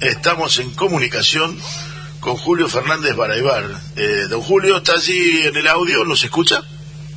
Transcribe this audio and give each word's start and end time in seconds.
estamos 0.00 0.58
en 0.58 0.74
comunicación 0.74 1.58
con 2.20 2.36
Julio 2.36 2.68
Fernández 2.68 3.14
Baraybar. 3.16 3.64
Eh, 3.96 4.26
don 4.28 4.40
Julio, 4.42 4.78
¿está 4.78 4.92
allí 4.92 5.46
en 5.46 5.56
el 5.56 5.66
audio? 5.68 6.04
¿Nos 6.04 6.22
escucha? 6.24 6.62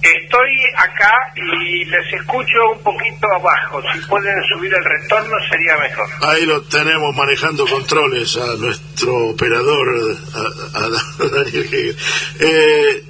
Estoy 0.02 0.50
acá 0.78 1.14
y 1.36 1.86
les 1.86 2.14
escucho 2.14 2.72
un 2.76 2.82
poquito 2.82 3.28
abajo. 3.36 3.82
Si 3.94 4.00
pueden 4.08 4.36
subir 4.52 4.74
el 4.74 4.84
retorno 4.84 5.36
sería 5.50 5.78
mejor. 5.78 6.08
Ahí 6.22 6.46
lo 6.46 6.62
tenemos 6.64 7.16
manejando 7.16 7.68
controles 7.68 8.36
a 8.36 8.56
nuestro 8.58 9.30
operador, 9.30 10.18
a, 10.34 10.80
a 10.80 11.28
Daniel 11.30 11.96
eh, 12.40 13.04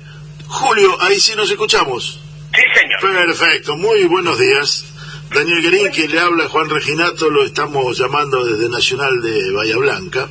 Julio, 0.47 1.01
ahí 1.01 1.17
sí 1.17 1.33
nos 1.35 1.49
escuchamos. 1.49 2.19
Sí, 2.53 2.61
señor. 2.75 3.25
Perfecto, 3.25 3.77
muy 3.77 4.03
buenos 4.03 4.37
días. 4.37 4.90
Daniel 5.33 5.61
Guerín, 5.61 5.91
que 5.91 6.09
le 6.09 6.19
habla 6.19 6.49
Juan 6.49 6.69
Reginato, 6.69 7.29
lo 7.29 7.45
estamos 7.45 7.97
llamando 7.97 8.43
desde 8.43 8.69
Nacional 8.69 9.21
de 9.21 9.51
Bahía 9.51 9.77
Blanca. 9.77 10.29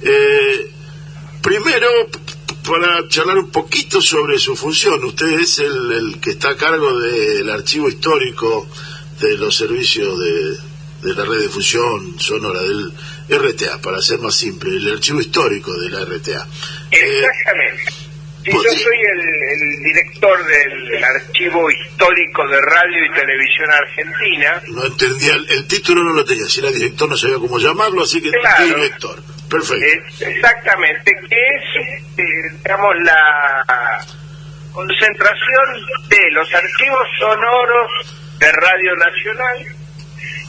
Eh, 0.00 0.70
primero, 1.42 1.88
para 2.66 3.06
charlar 3.08 3.36
un 3.36 3.50
poquito 3.50 4.00
sobre 4.00 4.38
su 4.38 4.56
función, 4.56 5.04
usted 5.04 5.40
es 5.40 5.58
el, 5.58 6.18
que 6.22 6.30
está 6.30 6.50
a 6.50 6.56
cargo 6.56 6.98
del 6.98 7.50
archivo 7.50 7.90
histórico 7.90 8.66
de 9.20 9.36
los 9.36 9.54
servicios 9.54 10.18
de, 10.18 11.14
la 11.14 11.24
red 11.26 11.42
de 11.42 11.48
fusión 11.50 12.18
sonora 12.18 12.62
del 12.62 12.92
RTA, 13.28 13.82
para 13.82 14.00
ser 14.00 14.20
más 14.20 14.34
simple, 14.34 14.70
el 14.70 14.90
archivo 14.90 15.20
histórico 15.20 15.78
de 15.78 15.90
la 15.90 16.02
RTA. 16.02 16.48
Exactamente. 16.90 17.99
Sí, 18.44 18.50
yo 18.52 18.70
soy 18.70 18.98
el, 19.12 19.82
director 19.82 20.46
del 20.46 21.04
archivo 21.04 21.70
histórico 21.70 22.48
de 22.48 22.60
radio 22.60 23.04
y 23.04 23.10
televisión 23.12 23.70
argentina. 23.70 24.62
No 24.68 24.86
entendía, 24.86 25.34
el, 25.34 25.66
título 25.68 26.02
no 26.04 26.14
lo 26.14 26.24
tenía, 26.24 26.46
si 26.46 26.60
era 26.60 26.70
director 26.70 27.08
no 27.08 27.16
sabía 27.16 27.36
cómo 27.36 27.58
llamarlo, 27.58 28.02
así 28.02 28.22
que 28.22 28.30
claro, 28.30 28.64
director. 28.64 29.22
Perfecto. 29.50 30.26
exactamente, 30.26 31.12
que 31.28 31.36
es, 31.36 32.18
eh, 32.18 32.52
digamos, 32.62 32.94
la 33.02 34.06
concentración 34.72 35.66
de 36.08 36.30
los 36.30 36.54
archivos 36.54 37.08
sonoros 37.18 37.90
de 38.38 38.52
Radio 38.52 38.94
Nacional 38.96 39.66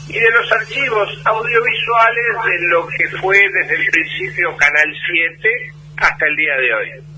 y 0.08 0.18
de 0.18 0.30
los 0.30 0.52
archivos 0.52 1.08
audiovisuales 1.24 2.26
de 2.46 2.66
lo 2.68 2.86
que 2.86 3.08
fue 3.18 3.38
desde 3.52 3.74
el 3.74 3.86
principio 3.90 4.56
Canal 4.56 4.94
7 5.38 5.48
hasta 5.96 6.26
el 6.26 6.36
día 6.36 6.56
de 6.56 6.74
hoy. 6.74 7.12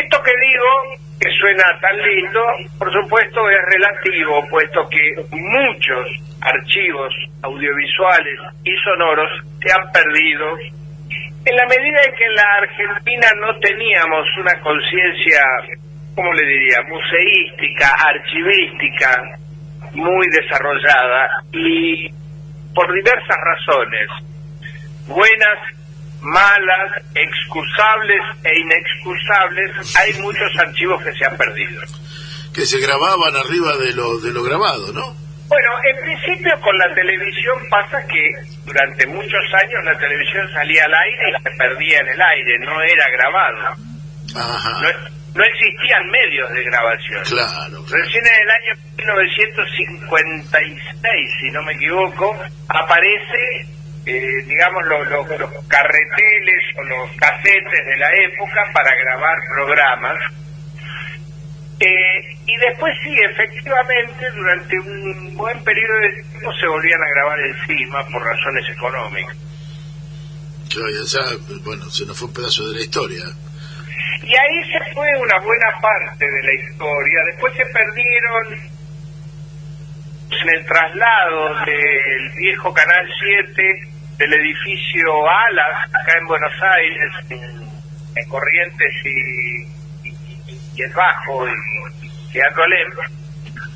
Esto 0.00 0.22
que 0.22 0.32
digo, 0.32 0.98
que 1.20 1.30
suena 1.38 1.64
tan 1.80 1.96
lindo, 1.96 2.42
por 2.78 2.92
supuesto 2.92 3.48
es 3.48 3.58
relativo, 3.72 4.44
puesto 4.50 4.88
que 4.88 5.14
muchos 5.30 6.06
archivos 6.40 7.14
audiovisuales 7.42 8.40
y 8.64 8.74
sonoros 8.82 9.30
se 9.62 9.72
han 9.72 9.90
perdido 9.92 10.58
en 11.46 11.56
la 11.56 11.66
medida 11.66 12.02
en 12.02 12.14
que 12.16 12.24
en 12.24 12.34
la 12.34 12.54
Argentina 12.56 13.28
no 13.40 13.58
teníamos 13.60 14.26
una 14.38 14.60
conciencia, 14.60 15.42
¿cómo 16.14 16.32
le 16.32 16.46
diría?, 16.46 16.78
museística, 16.88 17.90
archivística, 17.98 19.22
muy 19.92 20.26
desarrollada 20.30 21.28
y 21.52 22.08
por 22.74 22.92
diversas 22.92 23.36
razones, 23.44 24.08
buenas 25.06 25.58
malas, 26.24 27.02
excusables 27.14 28.20
e 28.42 28.58
inexcusables, 28.58 29.96
hay 29.96 30.12
muchos 30.20 30.50
archivos 30.58 31.00
que 31.02 31.14
se 31.14 31.24
han 31.24 31.36
perdido. 31.36 31.80
Que 32.52 32.66
se 32.66 32.78
grababan 32.78 33.36
arriba 33.36 33.76
de 33.76 33.94
lo, 33.94 34.18
de 34.20 34.32
lo 34.32 34.42
grabado, 34.42 34.92
¿no? 34.92 35.14
Bueno, 35.48 35.70
en 35.84 35.96
principio 36.02 36.60
con 36.60 36.76
la 36.78 36.92
televisión 36.94 37.58
pasa 37.70 38.04
que 38.06 38.30
durante 38.64 39.06
muchos 39.06 39.44
años 39.62 39.84
la 39.84 39.96
televisión 39.98 40.50
salía 40.52 40.84
al 40.84 40.94
aire 40.94 41.30
y 41.30 41.34
se 41.42 41.50
perdía 41.58 42.00
en 42.00 42.08
el 42.08 42.22
aire, 42.22 42.58
no 42.60 42.80
era 42.82 43.08
grabado. 43.10 43.76
No, 44.34 44.42
no 45.34 45.44
existían 45.44 46.10
medios 46.10 46.50
de 46.50 46.64
grabación. 46.64 47.22
Claro, 47.24 47.84
Recién 47.90 48.26
en 48.26 48.42
el 48.42 48.50
año 48.50 48.74
1956, 48.96 51.30
si 51.40 51.50
no 51.50 51.62
me 51.62 51.72
equivoco, 51.74 52.34
aparece 52.68 53.66
eh, 54.06 54.44
digamos, 54.46 54.84
los, 54.86 55.08
los, 55.08 55.50
carreteles 55.66 56.62
o 56.76 56.82
los 56.84 57.10
casetes 57.16 57.86
de 57.86 57.96
la 57.96 58.10
época 58.24 58.70
para 58.72 58.94
grabar 58.94 59.36
programas. 59.54 60.18
Eh, 61.80 62.36
y 62.46 62.56
después 62.58 62.92
sí, 63.02 63.16
efectivamente, 63.30 64.30
durante 64.30 64.78
un 64.78 65.36
buen 65.36 65.64
periodo 65.64 65.98
de 66.00 66.22
tiempo 66.22 66.52
se 66.60 66.66
volvían 66.66 67.02
a 67.02 67.08
grabar 67.08 67.40
encima 67.40 68.06
por 68.06 68.22
razones 68.22 68.64
económicas. 68.70 69.36
Ya, 70.68 71.20
bueno, 71.64 71.88
se 71.90 72.04
nos 72.04 72.18
fue 72.18 72.28
un 72.28 72.34
pedazo 72.34 72.68
de 72.68 72.78
la 72.78 72.84
historia. 72.84 73.24
Y 74.22 74.36
ahí 74.36 74.72
se 74.72 74.92
fue 74.92 75.08
una 75.20 75.38
buena 75.40 75.80
parte 75.80 76.24
de 76.24 76.42
la 76.42 76.54
historia. 76.54 77.20
Después 77.26 77.54
se 77.56 77.66
perdieron 77.66 78.74
en 80.30 80.48
el 80.48 80.66
traslado 80.66 81.64
del 81.64 82.30
viejo 82.36 82.72
Canal 82.72 83.06
7 83.22 83.93
del 84.24 84.40
edificio 84.40 85.28
Alas, 85.28 85.90
acá 85.92 86.16
en 86.18 86.26
Buenos 86.26 86.52
Aires, 86.62 87.12
en, 87.28 88.28
Corrientes 88.28 88.94
y, 89.04 89.64
y, 90.08 90.82
el 90.82 90.92
Bajo 90.94 91.46
y, 91.46 92.40
Alcolem, 92.40 92.90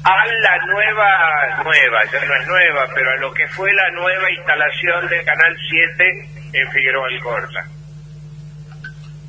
a 0.05 0.27
la 0.27 0.67
nueva, 0.67 1.63
nueva, 1.65 2.05
ya 2.11 2.25
no 2.25 2.35
es 2.35 2.47
nueva, 2.47 2.87
pero 2.95 3.11
a 3.11 3.17
lo 3.17 3.33
que 3.33 3.47
fue 3.49 3.71
la 3.75 3.91
nueva 3.91 4.31
instalación 4.31 5.09
de 5.09 5.23
Canal 5.23 5.57
7 5.69 6.29
en 6.55 6.71
Figueroa 6.71 7.09
Alcorta. 7.09 7.67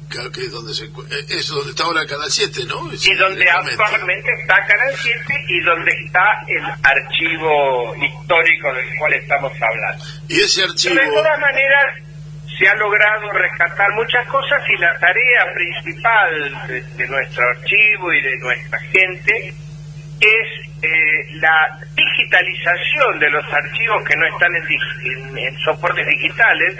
Claro 0.09 0.31
que 0.31 0.41
es 0.41 0.51
donde, 0.51 0.73
se, 0.73 0.85
eh, 0.85 1.25
es 1.29 1.47
donde 1.49 1.69
está 1.69 1.83
ahora 1.83 2.03
Canal 2.07 2.31
7, 2.31 2.65
¿no? 2.65 2.89
y 2.91 3.13
donde 3.13 3.47
actualmente 3.47 4.29
está 4.41 4.55
Canal 4.65 4.93
7 4.95 5.45
y 5.47 5.61
donde 5.61 5.91
está 6.03 6.25
el 6.47 6.65
archivo 6.81 7.95
histórico 7.95 8.73
del 8.73 8.97
cual 8.97 9.13
estamos 9.13 9.51
hablando. 9.53 10.03
Y 10.27 10.41
ese 10.41 10.63
archivo... 10.63 10.95
de 10.95 11.11
todas 11.11 11.39
maneras, 11.39 11.85
se 12.57 12.67
ha 12.67 12.75
logrado 12.75 13.31
rescatar 13.31 13.91
muchas 13.93 14.27
cosas 14.27 14.61
y 14.67 14.81
la 14.81 14.97
tarea 14.97 15.53
principal 15.53 16.67
de, 16.97 17.07
nuestro 17.07 17.47
archivo 17.47 18.11
y 18.11 18.21
de 18.21 18.37
nuestra 18.39 18.79
gente 18.79 19.53
es 20.19 20.47
eh, 20.81 21.37
la 21.39 21.77
digitalización 21.95 23.19
de 23.19 23.29
los 23.29 23.45
archivos 23.53 24.03
que 24.03 24.15
no 24.15 24.25
están 24.25 24.55
en 24.55 25.59
soportes 25.59 26.07
digitales 26.07 26.75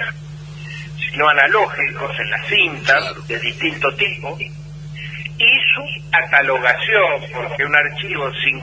no 1.16 1.30
analógicos 1.30 2.20
en 2.20 2.30
la 2.30 2.44
cinta 2.46 3.14
de 3.28 3.40
distinto 3.40 3.94
tipo. 3.96 4.38
Y 4.40 5.60
su 5.74 6.10
catalogación, 6.12 7.32
porque 7.34 7.64
un 7.64 7.76
archivo 7.76 8.30
sin, 8.44 8.62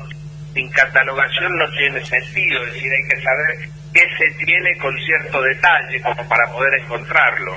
sin 0.54 0.68
catalogación 0.70 1.56
no 1.56 1.68
tiene 1.70 2.04
sentido, 2.04 2.62
es 2.64 2.74
decir, 2.74 2.92
hay 2.92 3.08
que 3.08 3.22
saber 3.22 3.68
qué 3.94 4.02
se 4.18 4.44
tiene 4.44 4.76
con 4.78 4.94
cierto 4.98 5.40
detalle 5.40 6.00
como 6.02 6.28
para 6.28 6.46
poder 6.52 6.80
encontrarlo. 6.82 7.56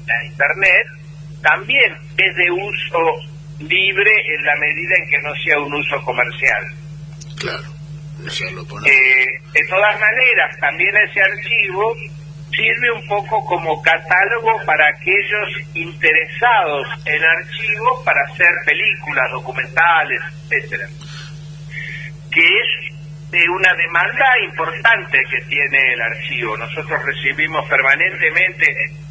la 0.06 0.26
Internet, 0.26 0.88
también 1.42 1.94
es 2.18 2.36
de 2.36 2.52
uso 2.52 3.00
libre 3.60 4.12
en 4.36 4.44
la 4.44 4.56
medida 4.58 4.96
en 4.96 5.10
que 5.10 5.20
no 5.20 5.34
sea 5.44 5.60
un 5.60 5.74
uso 5.74 6.02
comercial. 6.04 6.64
Claro, 7.38 7.78
eh, 8.86 9.42
de 9.54 9.68
todas 9.70 10.00
maneras, 10.00 10.60
también 10.60 10.96
ese 11.10 11.22
archivo 11.22 11.96
sirve 12.52 12.92
un 12.92 13.08
poco 13.08 13.44
como 13.46 13.82
catálogo 13.82 14.52
para 14.66 14.88
aquellos 14.88 15.50
interesados 15.74 16.88
en 17.06 17.24
archivos 17.24 18.04
para 18.04 18.22
hacer 18.24 18.50
películas, 18.66 19.32
documentales, 19.32 20.22
etcétera. 20.50 20.88
que 22.32 22.42
es 22.42 22.88
de 23.32 23.44
una 23.50 23.74
demanda 23.74 24.26
importante 24.46 25.20
que 25.30 25.42
tiene 25.50 25.94
el 25.94 26.02
archivo. 26.02 26.58
Nosotros 26.58 27.04
recibimos 27.04 27.68
permanentemente 27.68 28.66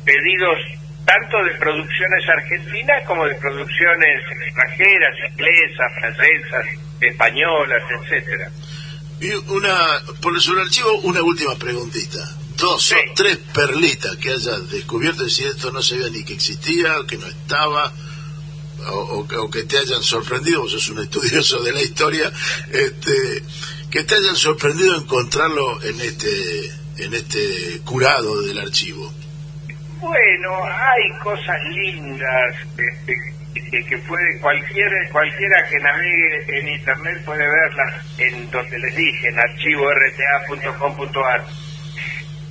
pedidos 0.05 0.59
tanto 1.05 1.43
de 1.45 1.55
producciones 1.55 2.29
argentinas 2.29 3.07
como 3.07 3.27
de 3.27 3.35
producciones 3.37 4.23
extranjeras, 4.47 5.15
inglesas, 5.31 5.93
francesas, 6.01 6.67
españolas, 7.01 7.83
etcétera. 8.01 8.51
Y 9.21 9.33
una, 9.51 9.77
por 10.21 10.33
el 10.35 10.59
archivo, 10.61 10.93
una 11.05 11.23
última 11.23 11.55
preguntita. 11.57 12.19
Dos 12.57 12.93
o 12.93 12.95
tres 13.15 13.39
perlitas 13.53 14.17
que 14.17 14.31
hayas 14.31 14.71
descubierto 14.71 15.27
y 15.27 15.31
si 15.31 15.45
esto 15.45 15.71
no 15.71 15.83
sabía 15.83 16.09
ni 16.09 16.25
que 16.25 16.35
existía, 16.35 16.95
que 17.09 17.19
no 17.19 17.27
estaba, 17.27 17.93
o, 18.89 19.21
o, 19.21 19.51
que 19.51 19.65
te 19.65 19.79
hayan 19.79 20.03
sorprendido, 20.03 20.63
vos 20.63 20.73
sos 20.73 20.89
un 20.89 20.99
estudioso 21.03 21.63
de 21.63 21.73
la 21.73 21.83
historia, 21.83 22.33
este, 22.73 23.43
que 23.91 24.05
te 24.05 24.15
hayan 24.15 24.37
sorprendido 24.37 24.97
encontrarlo 24.97 25.83
en 25.83 26.01
este, 26.01 26.73
en 26.99 27.15
este 27.15 27.81
curado 27.85 28.43
del 28.43 28.59
archivo. 28.59 29.13
Bueno, 30.01 30.65
hay 30.65 31.19
cosas 31.23 31.63
lindas 31.71 32.57
este, 32.77 33.37
que, 33.71 33.99
puede 33.99 34.41
cualquiera 34.41 35.09
cualquiera 35.11 35.69
que 35.69 35.79
navegue 35.79 36.59
en 36.59 36.69
internet 36.69 37.23
puede 37.25 37.47
verlas 37.47 38.05
en 38.19 38.51
donde 38.51 38.79
les 38.79 38.95
dije 38.95 39.29
en 39.29 39.39
archivo-rta.com.ar 39.39 41.45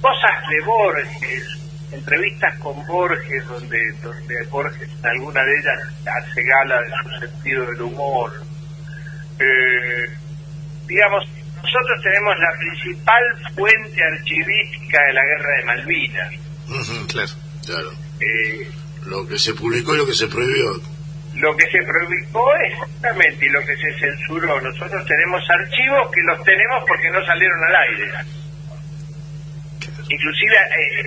cosas 0.02 0.48
de 0.50 0.66
Borges 0.66 1.60
entrevistas 1.92 2.58
con 2.60 2.86
Borges 2.88 3.48
donde 3.48 3.80
donde 4.02 4.44
Borges 4.46 4.90
en 5.00 5.06
alguna 5.06 5.44
de 5.44 5.60
ellas 5.60 5.80
hace 6.06 6.44
gala 6.44 6.82
de 6.82 6.90
su 6.90 7.28
sentido 7.28 7.66
del 7.68 7.82
humor 7.82 8.32
eh, 9.40 10.10
digamos 10.88 11.24
nosotros 11.56 12.02
tenemos 12.04 12.36
la 12.38 12.58
principal 12.60 13.24
fuente 13.56 14.04
archivística 14.04 15.04
de 15.08 15.14
la 15.14 15.22
guerra 15.24 15.58
de 15.58 15.66
Malvinas 15.66 16.34
claro 17.08 17.46
Claro. 17.66 17.92
Eh, 18.20 18.70
lo 19.06 19.28
que 19.28 19.38
se 19.40 19.54
publicó 19.54 19.96
y 19.96 19.98
lo 19.98 20.06
que 20.06 20.14
se 20.14 20.28
prohibió. 20.28 20.80
Lo 21.36 21.56
que 21.58 21.66
se 21.66 21.80
prohibió 21.84 22.56
exactamente 22.72 23.46
y 23.46 23.50
lo 23.50 23.60
que 23.62 23.76
se 23.76 23.94
censuró. 24.00 24.62
Nosotros 24.62 25.06
tenemos 25.06 25.42
archivos 25.50 26.12
que 26.14 26.22
los 26.22 26.44
tenemos 26.44 26.84
porque 26.88 27.10
no 27.12 27.26
salieron 27.26 27.60
al 27.64 27.76
aire. 27.76 28.12
Inclusive 30.10 30.56
eh, 30.56 31.04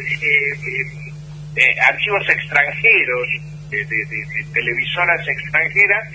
eh, 1.57 1.81
archivos 1.87 2.29
extranjeros, 2.29 3.29
de, 3.71 4.47
televisoras 4.53 5.29
extranjeras, 5.29 6.09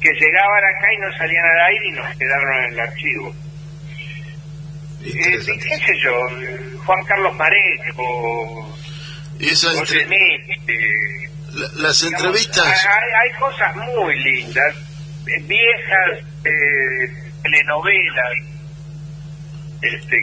que 0.00 0.08
llegaban 0.12 0.64
acá 0.64 0.94
y 0.94 0.98
no 0.98 1.12
salían 1.18 1.44
al 1.44 1.60
aire 1.68 1.86
y 1.86 1.92
nos 1.92 2.16
quedaron 2.16 2.64
en 2.64 2.72
el 2.72 2.80
archivo. 2.80 3.34
Eh, 5.04 5.38
¿Qué 5.46 5.76
sé 5.76 5.98
yo? 6.02 6.80
Juan 6.84 7.04
Carlos 7.04 7.34
Marejo, 7.36 8.76
y 9.40 9.48
esas 9.48 9.74
las 11.76 12.02
entrevistas... 12.02 12.86
Hay, 12.86 13.30
cosas 13.40 13.74
muy 13.74 14.18
lindas, 14.20 14.76
eh, 15.26 15.42
viejas 15.42 16.24
eh, 16.44 17.32
telenovelas 17.42 18.32
este, 19.80 20.16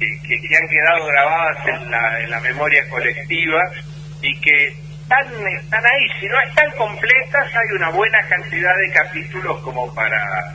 que, 0.00 0.40
que, 0.40 0.56
han 0.56 0.68
quedado 0.68 1.06
grabadas 1.06 1.68
en 1.68 1.90
la, 1.90 2.20
en 2.20 2.30
la 2.30 2.40
memoria 2.40 2.88
colectiva 2.88 3.62
y 4.22 4.40
que 4.40 4.68
están, 5.02 5.26
están 5.48 5.84
ahí. 5.84 6.08
Si 6.20 6.26
no 6.26 6.40
están 6.40 6.70
completas, 6.72 7.54
hay 7.54 7.76
una 7.76 7.90
buena 7.90 8.18
cantidad 8.28 8.76
de 8.76 8.90
capítulos 8.92 9.60
como 9.60 9.94
para, 9.94 10.54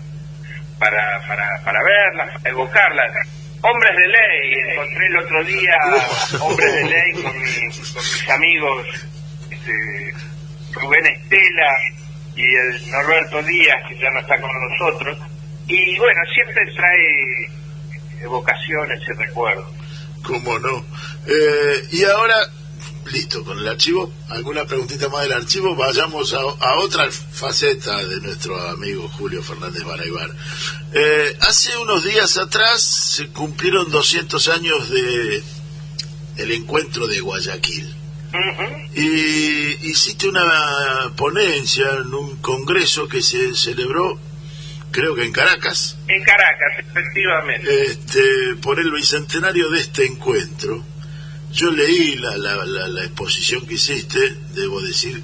para, 0.80 1.22
para, 1.28 1.48
para 1.64 1.84
verlas, 1.84 2.42
para 2.42 2.50
evocarlas 2.50 3.12
Hombres 3.62 3.98
de 3.98 4.08
ley, 4.08 4.54
encontré 4.70 5.08
el 5.08 5.18
otro 5.18 5.44
día 5.44 5.76
hombres 6.40 6.72
de 6.76 6.84
ley 6.84 7.24
con, 7.24 7.42
mis 7.42 8.30
amigos 8.30 9.08
este, 9.50 10.14
Rubén 10.72 11.08
Estela 11.08 11.72
y 12.36 12.44
el 12.44 12.92
Norberto 12.92 13.42
Díaz, 13.42 13.82
que 13.90 13.98
ya 13.98 14.12
no 14.12 14.20
está 14.20 14.40
con 14.40 14.52
nosotros. 14.70 15.18
Y 15.68 15.98
bueno, 15.98 16.22
siempre 16.32 16.64
trae 16.76 17.50
evocaciones 18.22 19.02
y 19.08 19.14
recuerdos. 19.14 19.68
¿Cómo 20.24 20.58
no? 20.60 20.84
Eh, 21.28 21.88
y 21.92 22.04
ahora 22.04 22.36
listo, 23.12 23.44
con 23.44 23.60
el 23.60 23.68
archivo, 23.68 24.12
alguna 24.30 24.66
preguntita 24.66 25.10
más 25.10 25.24
del 25.24 25.34
archivo, 25.34 25.76
vayamos 25.76 26.34
a, 26.34 26.44
otra 26.78 27.10
faceta 27.12 28.04
de 28.04 28.20
nuestro 28.22 28.60
amigo 28.70 29.08
Julio 29.10 29.44
Fernández 29.44 29.84
Baraybar. 29.84 30.32
Eh, 30.94 31.38
hace 31.42 31.78
unos 31.78 32.04
días 32.04 32.38
atrás 32.38 32.82
se 32.82 33.28
cumplieron 33.28 33.92
200 33.92 34.48
años 34.50 34.90
de 34.90 35.44
el 36.38 36.52
encuentro 36.52 37.08
de 37.08 37.20
Guayaquil. 37.22 37.96
Y 38.94 39.90
hiciste 39.90 40.28
una 40.28 41.14
ponencia 41.16 41.86
en 42.02 42.14
un 42.14 42.36
congreso 42.38 43.08
que 43.08 43.22
se 43.22 43.56
celebró, 43.56 44.20
creo 44.96 45.14
que 45.14 45.26
en 45.26 45.34
Caracas. 45.34 45.98
En 46.08 46.24
Caracas, 46.24 46.72
efectivamente. 46.80 47.84
Este, 47.84 48.56
por 48.62 48.80
el 48.80 48.92
bicentenario 48.92 49.70
de 49.70 49.82
este 49.82 50.06
encuentro. 50.06 50.82
Yo 51.52 51.70
leí 51.70 52.16
la, 52.16 52.38
la, 52.38 52.66
la, 52.66 53.04
exposición 53.04 53.66
que 53.66 53.76
hiciste, 53.76 54.20
debo 54.54 54.82
decir 54.82 55.22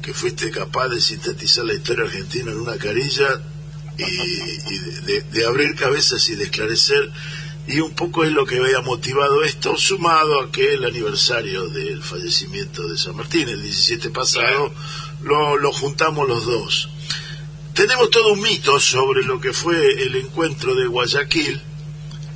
que 0.00 0.14
fuiste 0.14 0.50
capaz 0.50 0.88
de 0.88 1.00
sintetizar 1.00 1.64
la 1.64 1.74
historia 1.74 2.04
argentina 2.04 2.50
en 2.50 2.58
una 2.58 2.76
carilla 2.76 3.40
y, 3.98 5.22
de, 5.30 5.46
abrir 5.46 5.74
cabezas 5.74 6.28
y 6.28 6.36
de 6.36 6.44
esclarecer, 6.44 7.10
y 7.66 7.78
un 7.80 7.94
poco 7.94 8.24
es 8.24 8.32
lo 8.32 8.44
que 8.44 8.58
había 8.58 8.80
motivado 8.80 9.44
esto, 9.44 9.76
sumado 9.76 10.40
a 10.40 10.50
que 10.50 10.74
el 10.74 10.84
aniversario 10.84 11.68
del 11.68 12.02
fallecimiento 12.02 12.88
de 12.88 12.98
San 12.98 13.16
Martín, 13.16 13.48
el 13.48 13.62
17 13.62 14.10
pasado, 14.10 14.72
lo, 15.22 15.56
lo 15.56 15.72
juntamos 15.72 16.28
los 16.28 16.44
dos. 16.44 16.88
Tenemos 17.74 18.10
todo 18.10 18.32
un 18.32 18.40
mito 18.40 18.78
sobre 18.78 19.22
lo 19.24 19.40
que 19.40 19.52
fue 19.52 19.76
el 20.02 20.16
encuentro 20.16 20.74
de 20.74 20.86
Guayaquil, 20.86 21.60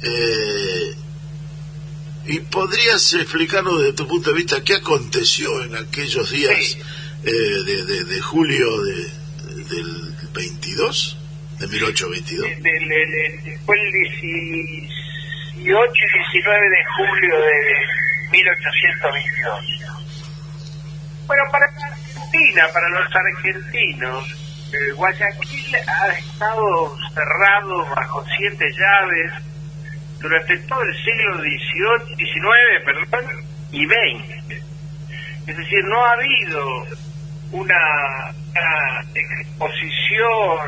eh, 0.03 0.95
¿Y 2.29 2.41
podrías 2.41 3.15
explicarnos 3.15 3.79
desde 3.81 3.93
tu 3.93 4.09
punto 4.09 4.31
de 4.31 4.37
vista 4.37 4.65
qué 4.65 4.75
aconteció 4.75 5.63
en 5.63 5.77
aquellos 5.77 6.29
días 6.31 6.77
eh, 7.25 7.31
de, 7.31 8.05
de, 8.05 8.21
julio 8.21 8.83
de, 8.83 8.95
del 9.65 10.13
22, 10.33 11.19
de 11.61 11.67
1822? 11.69 12.47
fue 13.65 13.77
el 13.81 13.93
18 13.93 14.43
y 15.55 15.63
19 15.63 16.69
de 16.69 16.85
julio 16.97 17.41
de 17.41 17.53
1822. 18.33 19.61
Bueno, 21.29 21.43
para 21.53 21.67
Argentina, 21.67 22.65
para 22.73 22.89
los 22.89 23.07
argentinos, 23.15 24.46
Guayaquil 24.97 25.77
ha 25.77 26.09
estado 26.09 26.97
cerrado 27.15 27.87
bajo 27.95 28.25
siete 28.37 28.65
llaves 28.73 29.33
durante 30.21 30.57
todo 30.59 30.83
el 30.83 30.95
siglo 31.05 31.39
XVIII, 31.39 32.17
XIX 32.17 33.47
y 33.73 33.87
XX. 33.87 34.67
Es 35.47 35.57
decir, 35.57 35.85
no 35.85 36.05
ha 36.05 36.13
habido 36.13 36.87
una, 37.53 38.35
exposición 39.15 40.59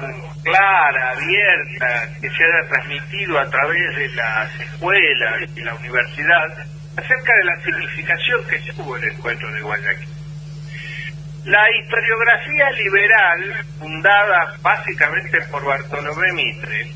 clara, 0.45 1.11
abierta, 1.12 2.09
que 2.21 2.28
se 2.31 2.45
haya 2.45 2.69
transmitido 2.69 3.38
a 3.38 3.50
través 3.50 3.97
de 3.97 4.09
las 4.11 4.61
escuelas 4.61 5.50
y 5.57 5.61
la 5.62 5.75
universidad 5.75 6.67
acerca 6.97 7.35
de 7.35 7.45
la 7.45 7.62
significación 7.62 8.47
que 8.47 8.73
tuvo 8.73 8.97
el 8.97 9.05
encuentro 9.05 9.50
de 9.52 9.62
Guayaquil. 9.62 10.09
La 11.49 11.64
historiografía 11.71 12.71
liberal, 12.73 13.67
fundada 13.78 14.55
básicamente 14.61 15.40
por 15.50 15.64
Bartolomé 15.64 16.31
Mitre, 16.35 16.93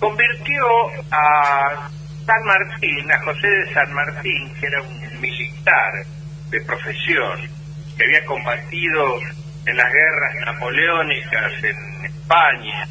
convirtió 0.00 0.66
a 1.12 1.88
San 2.26 2.44
Martín, 2.44 3.12
a 3.12 3.18
José 3.20 3.46
de 3.46 3.72
San 3.72 3.92
Martín, 3.92 4.52
que 4.58 4.66
era 4.66 4.82
un 4.82 5.20
militar 5.20 6.04
de 6.50 6.60
profesión, 6.62 7.48
que 7.96 8.02
había 8.02 8.24
combatido 8.24 9.20
en 9.66 9.76
las 9.76 9.92
guerras 9.92 10.34
napoleónicas 10.44 11.52
en 11.62 12.06
España, 12.06 12.88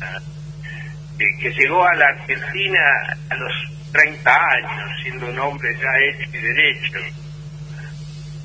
que 1.18 1.52
llegó 1.52 1.86
a 1.86 1.94
la 1.96 2.06
Argentina 2.06 3.18
a 3.32 3.36
los 3.36 3.92
30 3.92 4.32
años, 4.34 5.02
siendo 5.04 5.28
un 5.28 5.40
hombre 5.40 5.76
ya 5.76 5.90
hecho 6.08 6.38
y 6.38 6.42
derecho. 6.42 7.27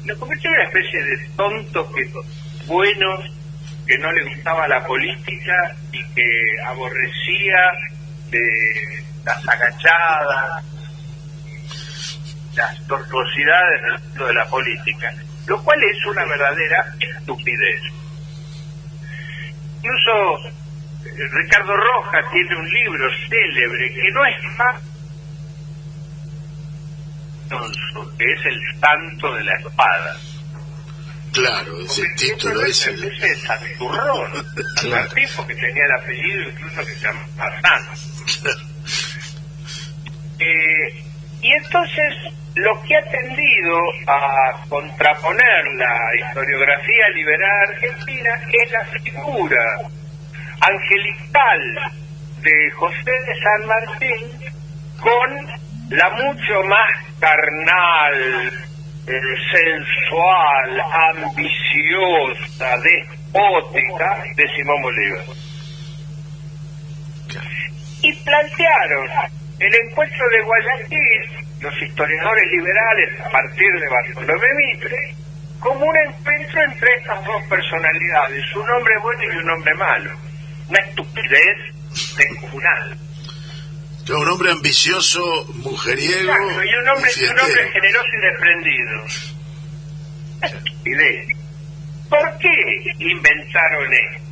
Lo 0.05 0.19
convirtió 0.19 0.51
en 0.51 0.57
una 0.57 0.65
especie 0.65 1.05
de 1.05 1.29
tonto 1.37 1.93
que 1.93 2.11
bueno, 2.67 3.19
que 3.87 3.99
no 3.99 4.13
le 4.13 4.35
gustaba 4.35 4.69
la 4.69 4.85
política 4.85 5.77
y 5.93 6.05
que 6.15 6.31
aborrecía 6.67 7.73
de 8.31 9.05
las 9.25 9.49
agachadas, 9.49 10.65
las 12.55 12.87
tortuosidades 12.87 14.15
de 14.15 14.35
la 14.35 14.47
política, 14.47 15.13
lo 15.47 15.63
cual 15.63 15.83
es 15.85 16.07
una 16.07 16.25
verdadera 16.25 16.95
estupidez. 16.99 17.83
Incluso 19.77 20.39
Ricardo 21.33 21.77
Rojas 21.77 22.25
tiene 22.33 22.57
un 22.57 22.69
libro 22.69 23.09
célebre 23.29 23.93
que 23.93 24.11
no 24.13 24.25
es 24.25 24.59
más 24.59 24.92
que 28.19 28.25
es 28.33 28.47
el 28.47 28.61
santo 28.81 29.35
de 29.35 29.45
la 29.45 29.57
espada. 29.59 30.17
Claro, 31.33 31.81
ese 31.81 32.03
Porque 32.03 32.27
título 32.27 32.67
es 32.67 32.87
el... 32.89 33.05
ese 33.05 33.31
es 33.33 33.41
Santurrón, 33.43 34.31
Claro. 34.83 35.09
un 35.09 35.15
tipo 35.15 35.47
que 35.47 35.55
tenía 35.55 35.85
el 35.85 35.93
apellido 36.03 36.43
incluso 36.51 36.85
que 36.85 36.93
se 36.95 37.01
llama 37.07 37.21
San. 37.63 37.83
Eh, 40.39 41.05
y 41.41 41.53
entonces 41.53 42.15
lo 42.55 42.83
que 42.83 42.97
ha 42.97 43.03
tendido 43.11 43.79
a 44.07 44.65
contraponer 44.69 45.65
la 45.77 45.99
historiografía 46.27 47.09
liberal 47.15 47.69
argentina 47.71 48.31
es 48.53 48.71
la 48.73 48.85
figura 49.01 49.65
angelical 50.61 51.93
de 52.43 52.71
José 52.73 53.11
de 53.11 53.41
San 53.43 53.67
Martín 53.67 54.53
con 55.01 55.62
la 55.93 56.09
mucho 56.11 56.63
más 56.65 56.91
carnal, 57.21 58.51
eh, 59.07 59.21
sensual, 59.53 60.83
ambiciosa, 61.15 62.79
despótica 62.79 64.25
de 64.35 64.49
Simón 64.57 64.83
Bolívar. 64.83 65.25
Y 68.03 68.13
plantearon 68.25 69.09
el 69.59 69.75
encuentro 69.75 70.29
de 70.31 70.43
Guayaquil, 70.43 71.47
los 71.61 71.83
historiadores 71.83 72.51
liberales 72.51 73.21
a 73.21 73.31
partir 73.31 73.73
de 73.79 73.89
Bartolomé 73.89 74.55
Mitre, 74.57 75.15
como 75.61 75.85
un 75.85 75.97
encuentro 75.97 76.63
entre 76.63 76.95
estas 76.97 77.25
dos 77.25 77.43
personalidades, 77.49 78.57
un 78.57 78.71
hombre 78.71 78.99
bueno 78.99 79.23
y 79.25 79.37
un 79.37 79.51
hombre 79.51 79.75
malo. 79.75 80.11
Una 80.69 80.79
estupidez 80.79 81.59
descomunal. 82.17 83.02
Un 84.11 84.29
hombre 84.29 84.51
ambicioso, 84.51 85.47
mujeriego 85.55 86.33
Exacto, 86.33 86.65
y 86.65 86.75
un 86.75 86.89
hombre, 86.89 87.11
y 87.17 87.25
un 87.25 87.41
hombre 87.41 87.71
generoso 87.73 88.09
y 88.13 88.21
desprendido. 88.21 89.05
Estupidez. 90.43 91.29
¿Por 92.09 92.39
qué 92.39 92.95
inventaron 92.99 93.95
esto? 93.95 94.23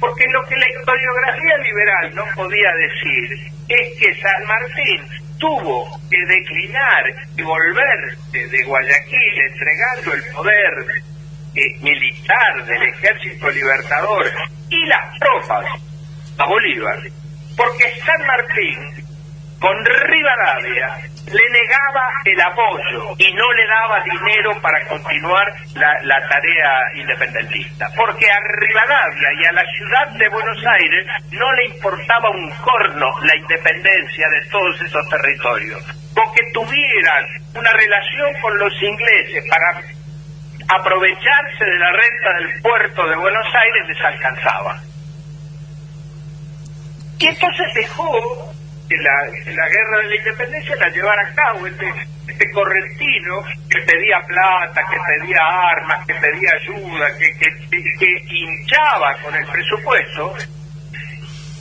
Porque 0.00 0.24
lo 0.30 0.44
que 0.46 0.56
la 0.56 0.68
historiografía 0.68 1.58
liberal 1.58 2.14
no 2.14 2.24
podía 2.34 2.70
decir 2.74 3.52
es 3.68 3.98
que 3.98 4.14
San 4.20 4.46
Martín 4.46 5.00
tuvo 5.38 6.00
que 6.10 6.18
declinar 6.26 7.04
y 7.36 7.42
volverse 7.42 8.48
de 8.48 8.62
Guayaquil 8.64 9.40
entregando 9.48 10.14
el 10.14 10.22
poder 10.34 10.86
eh, 11.54 11.78
militar 11.80 12.66
del 12.66 12.82
ejército 12.82 13.48
libertador 13.50 14.30
y 14.68 14.86
las 14.86 15.18
tropas 15.18 15.66
a 16.36 16.46
Bolívar, 16.46 16.98
porque 17.56 17.84
San 18.04 18.26
Martín 18.26 19.03
con 19.64 19.82
Rivadavia 19.82 20.88
le 21.32 21.48
negaba 21.48 22.12
el 22.26 22.38
apoyo 22.38 23.16
y 23.16 23.32
no 23.32 23.50
le 23.54 23.66
daba 23.66 24.04
dinero 24.04 24.60
para 24.60 24.78
continuar 24.84 25.54
la, 25.74 26.28
tarea 26.28 26.70
independentista. 26.96 27.88
Porque 27.96 28.30
a 28.30 28.40
Rivadavia 28.60 29.28
y 29.40 29.44
a 29.46 29.52
la 29.52 29.64
ciudad 29.72 30.18
de 30.18 30.28
Buenos 30.28 30.58
Aires 30.66 31.06
no 31.30 31.50
le 31.54 31.64
importaba 31.64 32.28
un 32.28 32.50
corno 32.60 33.06
la 33.22 33.36
independencia 33.38 34.28
de 34.28 34.44
todos 34.50 34.82
esos 34.82 35.08
territorios. 35.08 35.82
Porque 36.14 36.42
tuvieran 36.52 37.24
una 37.54 37.72
relación 37.72 38.34
con 38.42 38.58
los 38.58 38.82
ingleses 38.82 39.44
para 39.48 39.80
aprovecharse 40.78 41.64
de 41.64 41.78
la 41.78 41.90
renta 41.90 42.32
del 42.34 42.60
puerto 42.60 43.08
de 43.08 43.16
Buenos 43.16 43.46
Aires 43.54 43.88
les 43.88 44.00
alcanzaba. 44.02 44.78
Y 47.18 47.28
entonces 47.28 47.74
dejó 47.74 48.53
que 48.88 48.96
la, 48.98 49.66
guerra 49.68 49.98
de 50.02 50.08
la 50.08 50.16
independencia 50.16 50.76
la 50.76 50.88
llevara 50.90 51.22
a 51.28 51.34
cabo 51.34 51.66
este, 51.66 51.86
este 52.28 52.50
correntino 52.52 53.42
que 53.70 53.80
pedía 53.80 54.20
plata, 54.26 54.82
que 54.90 54.96
pedía 55.20 55.38
armas, 55.40 56.06
que 56.06 56.14
pedía 56.14 56.50
ayuda, 56.60 57.06
que, 57.18 57.32
que, 57.38 57.46
que- 57.70 57.96
que 57.98 58.36
hinchaba 58.36 59.16
con 59.22 59.34
el 59.34 59.46
presupuesto, 59.46 60.34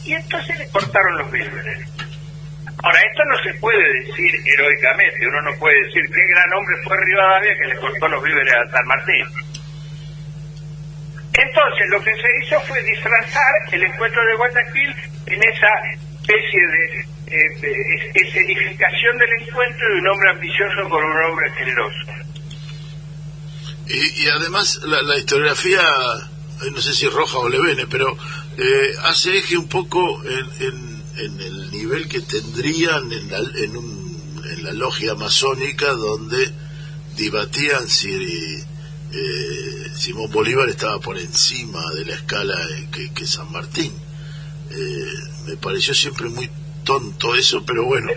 y 0.05 0.13
entonces 0.13 0.59
le 0.59 0.67
cortaron 0.69 1.17
los 1.17 1.31
víveres. 1.31 1.87
Ahora, 2.83 2.99
esto 2.99 3.23
no 3.23 3.37
se 3.43 3.53
puede 3.59 3.93
decir 4.01 4.35
heroicamente, 4.45 5.25
uno 5.27 5.41
no 5.43 5.53
puede 5.59 5.75
decir 5.85 6.03
qué 6.13 6.21
gran 6.27 6.53
hombre 6.53 6.75
fue 6.83 6.97
Rivadavia 7.05 7.55
que 7.57 7.67
le 7.69 7.75
cortó 7.77 8.07
los 8.09 8.21
víveres 8.23 8.53
a 8.53 8.69
San 8.71 8.85
Martín. 8.87 9.25
Entonces, 11.33 11.87
lo 11.89 12.03
que 12.03 12.13
se 12.13 12.27
hizo 12.41 12.59
fue 12.61 12.83
disfrazar 12.83 13.53
el 13.71 13.83
encuentro 13.83 14.23
de 14.25 14.35
Guayaquil 14.35 14.95
en 15.27 15.43
esa 15.43 15.67
especie 16.21 16.67
de, 16.67 17.05
eh, 17.33 18.11
escenificación 18.13 19.17
del 19.17 19.29
encuentro 19.47 19.87
de 19.93 19.99
un 20.01 20.07
hombre 20.07 20.29
ambicioso 20.31 20.89
con 20.89 21.03
un 21.03 21.23
hombre 21.25 21.51
generoso. 21.53 22.05
Y, 23.87 24.23
y 24.23 24.27
además 24.29 24.79
la, 24.85 25.01
la 25.01 25.17
historiografía, 25.17 25.81
eh, 26.65 26.71
no 26.71 26.79
sé 26.81 26.93
si 26.93 27.07
Roja 27.07 27.37
o 27.39 27.49
Levene, 27.49 27.85
pero 27.87 28.17
eh, 28.57 28.93
hace 29.03 29.37
eje 29.37 29.57
un 29.57 29.67
poco 29.67 30.23
en, 30.23 30.67
en- 30.67 30.93
en 31.15 31.39
el 31.41 31.71
nivel 31.71 32.07
que 32.07 32.21
tendrían 32.21 33.11
en 33.11 33.29
la, 33.29 33.37
en, 33.37 33.77
un- 33.77 34.41
en 34.51 34.63
la 34.63 34.73
logia 34.73 35.13
masónica 35.15 35.91
donde 35.91 36.51
debatían 37.17 37.87
si 37.87 38.09
eh, 38.11 39.87
Simón 39.95 40.31
Bolívar 40.31 40.67
estaba 40.69 40.99
por 40.99 41.19
encima 41.19 41.81
de 41.93 42.05
la 42.05 42.15
escala 42.15 42.55
eh, 42.77 42.87
que, 42.91 43.13
que 43.13 43.27
San 43.27 43.51
Martín. 43.51 43.93
Eh, 44.71 45.05
me 45.45 45.55
pareció 45.57 45.93
siempre 45.93 46.29
muy 46.29 46.49
tonto 46.83 47.35
eso, 47.35 47.63
pero 47.65 47.85
bueno. 47.85 48.09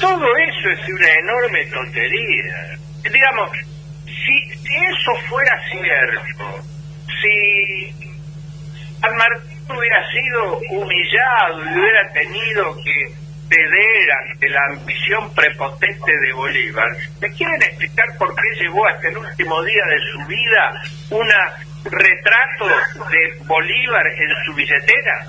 Todo 0.00 0.36
eso 0.36 0.70
es 0.70 0.88
una 0.88 1.12
enorme 1.14 1.66
tontería. 1.66 2.78
Digamos, 3.02 3.50
si, 4.06 4.56
si 4.56 4.76
eso 4.76 5.14
fuera 5.28 5.60
cierto, 5.70 6.64
si 7.20 8.12
San 9.00 9.16
Martín 9.16 9.58
hubiera 9.68 10.10
sido 10.10 10.58
humillado 10.70 11.64
y 11.64 11.78
hubiera 11.78 12.12
tenido 12.12 12.76
que 12.76 13.22
ceder 13.48 14.12
ante 14.12 14.48
la 14.48 14.60
ambición 14.70 15.34
prepotente 15.34 16.12
de 16.20 16.32
Bolívar, 16.32 16.88
¿me 17.20 17.30
quieren 17.32 17.62
explicar 17.62 18.06
por 18.18 18.34
qué 18.34 18.62
llevó 18.62 18.86
hasta 18.86 19.08
el 19.08 19.18
último 19.18 19.62
día 19.62 19.84
de 19.86 19.98
su 20.12 20.26
vida 20.26 20.82
un 21.10 21.28
retrato 21.84 22.68
de 23.10 23.44
Bolívar 23.44 24.06
en 24.06 24.30
su 24.46 24.54
billetera? 24.54 25.26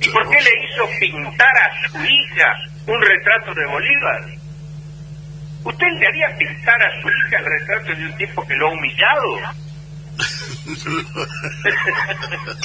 ¿Y 0.00 0.08
por 0.10 0.28
qué 0.30 0.40
le 0.40 0.50
hizo 0.64 0.88
pintar 1.00 1.56
a 1.56 1.88
su 1.90 1.98
hija 2.04 2.54
un 2.86 3.00
retrato 3.00 3.54
de 3.54 3.66
Bolívar? 3.66 4.24
¿Usted 5.64 5.86
le 5.98 6.06
haría 6.06 6.36
pintar 6.38 6.80
a 6.82 7.02
su 7.02 7.08
hija 7.08 7.38
el 7.38 7.44
retrato 7.44 7.94
de 7.94 8.06
un 8.06 8.16
tipo 8.16 8.46
que 8.46 8.54
lo 8.56 8.68
ha 8.68 8.72
humillado? 8.72 9.40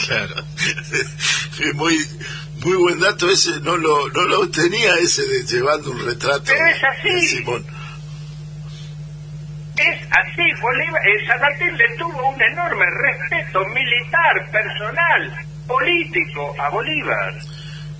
Claro. 0.07 0.35
Muy 1.75 1.97
muy 2.63 2.75
buen 2.75 2.99
dato 2.99 3.29
ese 3.29 3.59
no 3.61 3.77
lo 3.77 4.09
no 4.09 4.23
lo 4.23 4.49
tenía 4.49 4.95
ese 4.95 5.21
de 5.27 5.43
llevando 5.45 5.91
un 5.91 6.05
retrato 6.05 6.43
Pero 6.47 6.65
es 6.67 6.83
así. 6.83 7.09
de 7.09 7.21
Simón 7.21 7.65
Es 9.77 10.01
así, 10.11 10.61
Bolívar, 10.61 11.01
eh, 11.07 11.27
San 11.27 11.39
Martín 11.41 11.77
le 11.77 11.85
tuvo 11.97 12.29
un 12.29 12.41
enorme 12.41 12.85
respeto 12.85 13.59
militar, 13.69 14.51
personal, 14.51 15.45
político 15.67 16.55
a 16.59 16.69
Bolívar. 16.69 17.33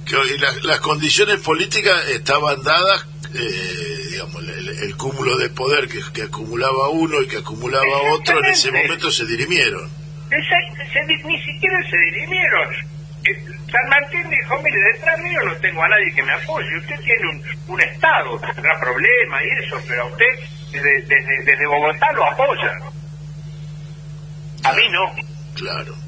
que 0.05 0.15
hoy 0.15 0.38
las, 0.38 0.63
las 0.63 0.79
condiciones 0.79 1.39
políticas 1.39 2.10
estaban 2.10 2.62
dadas 2.63 3.05
eh, 3.34 4.08
digamos 4.12 4.43
el, 4.43 4.70
el 4.70 4.96
cúmulo 4.98 5.38
de 5.38 5.50
poder 5.50 5.88
que, 5.88 6.00
que 6.13 6.24
acumulaba 6.24 6.89
uno 6.89 7.22
y 7.22 7.27
que 7.27 7.38
acumulaba 7.38 8.13
otro 8.13 8.39
en 8.39 8.46
ese 8.46 8.72
momento 8.72 9.12
se 9.12 9.25
dirimieron 9.25 10.03
se 10.93 11.03
ni 11.05 11.41
siquiera 11.41 11.77
se 11.89 11.98
dirimieron. 11.98 12.74
Eh, 13.25 13.46
San 13.72 13.89
Martín 13.89 14.29
dijo, 14.29 14.62
mire, 14.62 14.77
detrás 14.93 15.20
mío 15.20 15.39
no 15.46 15.55
tengo 15.58 15.84
a 15.84 15.89
nadie 15.89 16.13
que 16.13 16.24
me 16.24 16.34
apoye. 16.34 16.77
Usted 16.77 17.00
tiene 17.00 17.29
un, 17.29 17.74
un 17.74 17.82
Estado, 17.82 18.39
tendrá 18.39 18.79
problemas 18.79 19.41
y 19.43 19.65
eso, 19.65 19.77
pero 19.88 20.03
a 20.03 20.05
usted 20.05 20.25
desde, 20.72 21.01
desde, 21.01 21.43
desde 21.43 21.67
Bogotá 21.67 22.12
lo 22.13 22.25
apoya. 22.25 22.72
A 24.63 24.74
mí 24.74 24.84
no. 24.91 25.15
claro 25.55 26.02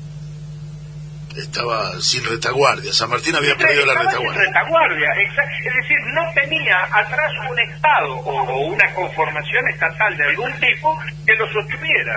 estaba 1.38 2.00
sin 2.02 2.24
retaguardia 2.24 2.94
San 2.94 3.10
Martín 3.10 3.36
había 3.36 3.56
perdido 3.58 3.86
la 3.86 3.94
Estaba 3.94 4.12
sin 4.12 4.20
retaguardia 4.20 4.46
retaguardia, 4.48 5.10
es 5.68 5.74
decir, 5.82 5.98
no 6.14 6.22
tenía 6.34 6.78
atrás 6.92 7.32
un 7.52 7.60
Estado 7.60 8.14
o, 8.16 8.42
o 8.44 8.68
una 8.68 8.94
conformación 8.94 9.68
estatal 9.74 10.18
de 10.18 10.24
algún 10.30 10.52
tipo 10.60 10.98
que 11.26 11.36
lo 11.36 11.46
sostuviera. 11.52 12.14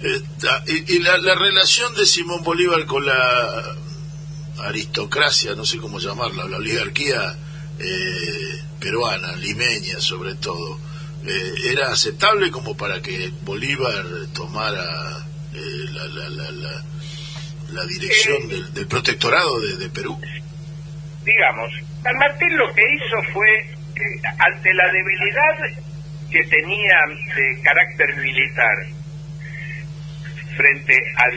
Esta- 0.00 0.62
y, 0.66 0.94
y 0.96 0.98
la, 1.00 1.18
la 1.18 1.34
relación 1.34 1.94
de 1.94 2.06
Simón 2.06 2.42
Bolívar 2.44 2.84
con 2.86 3.04
la 3.04 3.74
aristocracia, 4.64 5.54
no 5.54 5.64
sé 5.64 5.78
cómo 5.78 5.98
llamarla, 5.98 6.44
la 6.46 6.56
oligarquía 6.56 7.36
eh, 7.78 8.62
peruana, 8.80 9.32
limeña 9.36 10.00
sobre 10.00 10.34
todo, 10.36 10.78
eh, 11.26 11.54
era 11.70 11.90
aceptable 11.92 12.50
como 12.50 12.76
para 12.76 13.00
que 13.02 13.30
Bolívar 13.42 14.04
tomara 14.34 14.84
eh, 15.54 15.60
la, 15.92 16.04
la, 16.06 16.28
la, 16.50 16.84
la, 17.70 17.84
dirección 17.86 18.48
del, 18.48 18.72
del, 18.74 18.86
protectorado 18.86 19.60
de, 19.60 19.76
de, 19.76 19.88
Perú? 19.90 20.18
Digamos, 21.24 21.70
San 22.02 22.16
Martín 22.16 22.56
lo 22.56 22.72
que 22.74 22.82
hizo 22.82 23.32
fue, 23.32 23.58
eh, 23.58 24.22
ante 24.38 24.74
la 24.74 24.90
debilidad 24.90 25.78
que 26.30 26.44
tenía 26.44 26.96
de 27.36 27.62
carácter 27.62 28.16
militar, 28.16 28.76
frente 30.56 30.94
al, 31.14 31.34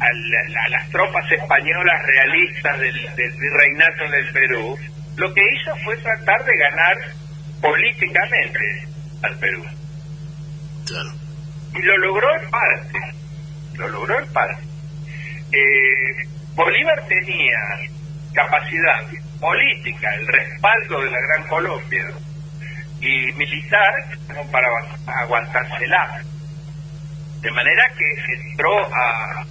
al, 0.00 0.56
a 0.56 0.68
las 0.70 0.90
tropas 0.90 1.30
españolas 1.30 2.06
realistas 2.06 2.80
del, 2.80 2.94
del 3.16 3.32
virreinato 3.32 4.10
del 4.10 4.32
Perú, 4.32 4.78
lo 5.16 5.34
que 5.34 5.42
hizo 5.42 5.76
fue 5.84 5.96
tratar 5.98 6.42
de 6.44 6.56
ganar 6.56 6.96
políticamente 7.60 8.88
al 9.22 9.38
Perú. 9.38 9.64
Claro. 10.86 11.12
Y 11.74 11.82
lo 11.82 11.98
logró 11.98 12.34
en 12.34 12.50
parte, 12.50 12.98
lo 13.74 13.88
logró 13.88 14.18
en 14.18 14.32
parte. 14.32 14.71
Eh, 15.52 16.26
Bolívar 16.54 17.06
tenía 17.08 17.58
capacidad 18.32 19.06
política, 19.38 20.14
el 20.14 20.26
respaldo 20.26 21.02
de 21.02 21.10
la 21.10 21.18
Gran 21.20 21.48
Colombia 21.48 22.06
y 23.00 23.32
militar 23.32 23.92
como 24.26 24.50
para 24.50 24.68
aguantársela. 25.06 26.22
De 27.40 27.50
manera 27.50 27.82
que 27.98 28.34
entró 28.34 28.78
a 28.94 29.44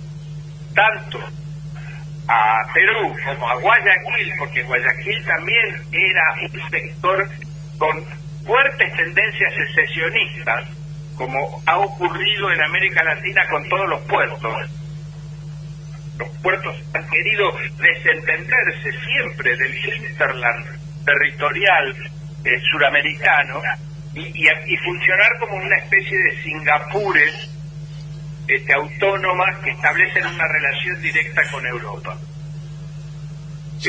tanto 0.74 1.20
a 2.27 2.74
Perú 2.74 3.13
como 3.25 3.50
a 3.50 3.55
Guayaquil, 3.55 4.34
porque 4.39 4.63
Guayaquil 4.63 5.25
también 5.25 5.84
era 5.91 6.24
un 6.41 6.70
sector 6.70 7.29
con 7.77 8.05
fuertes 8.46 8.96
tendencias 8.96 9.53
secesionistas, 9.53 10.70
como 11.15 11.62
ha 11.65 11.77
ocurrido 11.77 12.51
en 12.51 12.63
América 12.63 13.03
Latina 13.03 13.41
con 13.50 13.67
todos 13.70 13.89
los 13.89 14.01
puertos. 14.03 14.81
Los 16.22 16.30
puertos 16.38 16.75
han 16.94 17.10
querido 17.10 17.51
desentenderse 17.80 18.92
siempre 18.92 19.58
del 19.58 19.75
hinterland 19.75 20.66
territorial 21.04 21.96
eh, 22.46 22.60
suramericano 22.72 23.60
y, 24.13 24.20
y, 24.20 24.78
funcionar 24.78 25.40
como 25.40 25.56
una 25.56 25.78
especie 25.78 26.16
de 26.16 26.44
Singapures 26.44 27.50
este, 28.48 28.74
autónomas 28.74 29.58
que 29.63 29.72
establecen 29.72 30.28
una 30.28 30.48
relación 30.48 31.01
directa 31.01 31.42
con 31.50 31.66
Europa. 31.66 32.16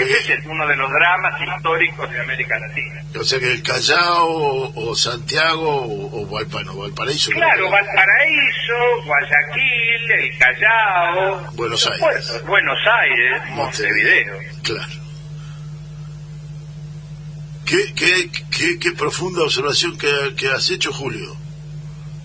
Ese 0.01 0.35
es 0.35 0.47
uno 0.47 0.67
de 0.67 0.77
los 0.77 0.91
dramas 0.91 1.41
históricos 1.41 2.11
de 2.11 2.21
América 2.21 2.59
Latina. 2.59 3.03
O 3.21 3.25
sea 3.25 3.39
que 3.39 3.53
el 3.53 3.63
Callao 3.63 4.73
o, 4.75 4.97
Santiago 4.97 5.69
o, 5.69 6.23
o 6.23 6.27
Valparaíso. 6.27 7.31
Claro, 7.31 7.71
Valparaíso, 7.71 9.05
Guayaquil, 9.05 10.11
el 10.19 10.39
Callao. 10.39 11.53
Buenos 11.53 11.87
Aires. 11.87 12.43
Buenos 12.47 12.79
Aires, 13.01 13.43
Montevideo. 13.51 14.39
Claro. 14.63 14.93
Qué, 17.67 17.95
qué, 17.95 18.31
qué, 18.51 18.79
qué 18.79 18.93
profunda 18.93 19.43
observación 19.43 19.97
que, 19.99 20.35
que 20.37 20.49
has 20.49 20.71
hecho, 20.71 20.93
Julio. 20.93 21.37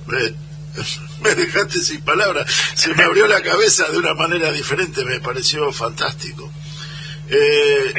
Me, 0.07 0.17
me 1.21 1.35
dejaste 1.35 1.79
sin 1.79 2.01
palabras. 2.01 2.49
Se 2.75 2.93
me 2.93 3.03
abrió 3.03 3.27
la 3.27 3.41
cabeza 3.41 3.89
de 3.89 3.97
una 3.97 4.13
manera 4.13 4.51
diferente, 4.51 5.03
me 5.03 5.19
pareció 5.19 5.71
fantástico. 5.73 6.51
Eh, 7.29 7.93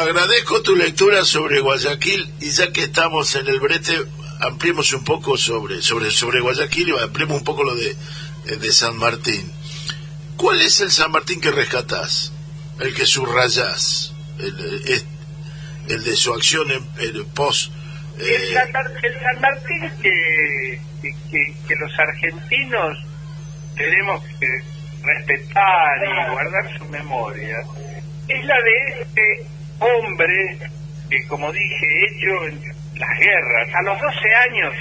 agradezco 0.00 0.62
tu 0.62 0.74
lectura 0.74 1.24
sobre 1.24 1.60
Guayaquil 1.60 2.32
y 2.40 2.50
ya 2.50 2.72
que 2.72 2.84
estamos 2.84 3.34
en 3.34 3.46
el 3.48 3.60
brete, 3.60 3.94
ampliemos 4.40 4.92
un 4.94 5.04
poco 5.04 5.36
sobre, 5.36 5.82
sobre, 5.82 6.10
sobre 6.10 6.40
Guayaquil 6.40 6.88
y 6.88 6.98
ampliemos 6.98 7.38
un 7.38 7.44
poco 7.44 7.64
lo 7.64 7.74
de, 7.74 7.94
de 8.56 8.72
San 8.72 8.96
Martín. 8.96 9.52
¿Cuál 10.36 10.62
es 10.62 10.80
el 10.80 10.90
San 10.90 11.10
Martín 11.10 11.40
que 11.40 11.50
rescatás? 11.50 12.32
El 12.78 12.94
que 12.94 13.04
subrayás, 13.04 14.14
el, 14.38 15.04
el 15.88 16.04
de 16.04 16.16
su 16.16 16.32
acción 16.32 16.70
en. 16.70 16.82
Eh... 16.98 17.12
El, 18.18 18.54
San, 18.54 18.68
el, 19.02 19.20
San, 19.20 19.40
Martín 19.40 19.90
que, 20.02 20.80
que 21.00 21.74
los 21.78 21.98
argentinos 21.98 22.98
tenemos 23.76 24.22
que 24.38 24.46
respetar 25.02 25.98
y 26.04 26.30
guardar 26.30 26.78
su 26.78 26.84
memoria 26.86 27.56
es 28.30 28.44
la 28.44 28.56
de 28.62 29.02
este 29.02 29.46
hombre 29.80 30.58
que, 31.08 31.26
como 31.26 31.52
dije, 31.52 32.06
hecho 32.06 32.46
en 32.46 32.62
las 32.98 33.18
guerras, 33.18 33.74
a 33.74 33.82
los 33.82 34.00
12 34.00 34.34
años, 34.48 34.74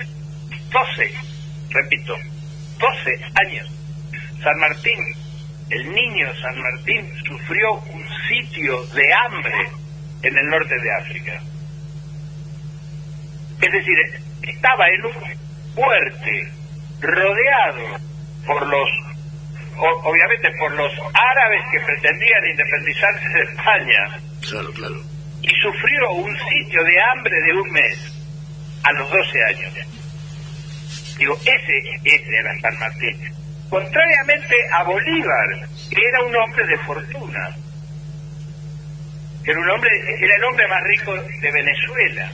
12, 0.71 1.13
repito, 1.69 2.15
12 2.77 3.19
años, 3.45 3.71
San 4.43 4.59
Martín, 4.59 4.99
el 5.69 5.91
niño 5.91 6.27
San 6.41 6.62
Martín, 6.62 7.12
sufrió 7.27 7.73
un 7.73 8.05
sitio 8.27 8.83
de 8.88 9.13
hambre 9.25 9.69
en 10.21 10.38
el 10.38 10.45
norte 10.47 10.75
de 10.79 10.93
África. 11.01 11.41
Es 13.62 13.71
decir, 13.71 13.97
estaba 14.43 14.88
en 14.88 15.05
un 15.05 15.73
fuerte, 15.75 16.51
rodeado 17.01 17.99
por 18.45 18.67
los 18.67 19.09
obviamente 19.80 20.50
por 20.60 20.72
los 20.74 20.92
árabes 21.13 21.62
que 21.72 21.80
pretendían 21.80 22.46
independizarse 22.52 23.30
de 23.30 23.42
España. 23.44 24.20
Claro, 24.42 24.72
claro. 24.74 25.02
Y 25.42 25.50
sufrió 25.62 26.12
un 26.12 26.38
sitio 26.50 26.84
de 26.84 27.02
hambre 27.02 27.42
de 27.42 27.54
un 27.54 27.72
mes 27.72 28.20
a 28.84 28.92
los 28.94 29.10
12 29.10 29.44
años. 29.46 29.74
Digo, 31.18 31.36
ese, 31.42 31.78
ese 32.04 32.38
era 32.38 32.60
San 32.62 32.80
Martín. 32.80 33.18
Contrariamente 33.70 34.56
a 34.74 34.84
Bolívar, 34.84 35.68
que 35.89 36.02
era 36.08 36.24
un 36.24 36.36
hombre 36.36 36.65
de 36.65 36.78
fortuna, 36.80 37.50
era 39.46 39.60
un 39.60 39.70
hombre, 39.70 39.89
era 40.20 40.36
el 40.36 40.44
hombre 40.44 40.68
más 40.68 40.84
rico 40.84 41.13
de 41.13 41.52
Venezuela. 41.52 42.32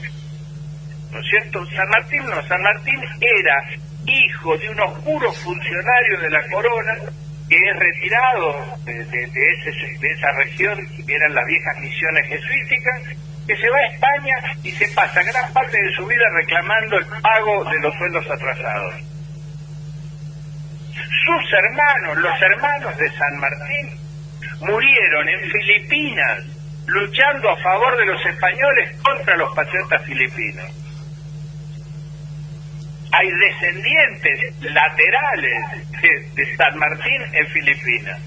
¿No 1.12 1.20
es 1.20 1.26
cierto? 1.30 1.64
San 1.66 1.88
Martín 1.88 2.24
no, 2.24 2.42
San 2.46 2.60
Martín 2.62 3.00
era 3.20 3.56
hijo 4.06 4.56
de 4.58 4.68
un 4.68 4.80
oscuro 4.80 5.32
funcionario 5.32 6.20
de 6.20 6.30
la 6.30 6.48
corona 6.48 6.98
que 7.48 7.56
es 7.56 7.76
retirado 7.78 8.76
de, 8.84 9.00
ese, 9.00 9.98
de 10.00 10.10
esa 10.10 10.32
región, 10.32 10.78
que 11.06 11.14
eran 11.14 11.34
las 11.34 11.46
viejas 11.46 11.78
misiones 11.80 12.26
jesuíticas, 12.26 13.02
que 13.46 13.56
se 13.56 13.70
va 13.70 13.78
a 13.78 13.86
España 13.86 14.36
y 14.64 14.70
se 14.72 14.88
pasa 14.88 15.22
gran 15.22 15.52
parte 15.52 15.80
de 15.80 15.94
su 15.94 16.04
vida 16.06 16.24
reclamando 16.34 16.98
el 16.98 17.06
pago 17.22 17.64
de 17.64 17.80
los 17.80 17.94
sueldos 17.94 18.26
atrasados. 18.28 18.94
Sus 20.94 21.52
hermanos, 21.52 22.18
los 22.18 22.42
hermanos 22.42 22.96
de 22.96 23.08
San 23.10 23.38
Martín, 23.38 24.00
murieron 24.60 25.28
en 25.28 25.50
Filipinas 25.50 26.44
luchando 26.86 27.50
a 27.50 27.56
favor 27.62 27.96
de 27.98 28.06
los 28.06 28.26
españoles 28.26 29.00
contra 29.02 29.36
los 29.36 29.54
patriotas 29.54 30.02
filipinos. 30.04 30.85
Hay 33.18 33.30
descendientes 33.30 34.60
laterales 34.60 35.90
de, 36.34 36.56
San 36.56 36.78
Martín 36.78 37.22
en 37.32 37.46
Filipinas. 37.46 38.20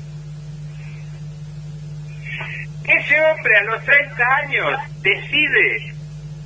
Ese 2.85 3.21
hombre 3.21 3.57
a 3.57 3.63
los 3.65 3.85
30 3.85 4.35
años 4.43 4.79
decide 5.03 5.93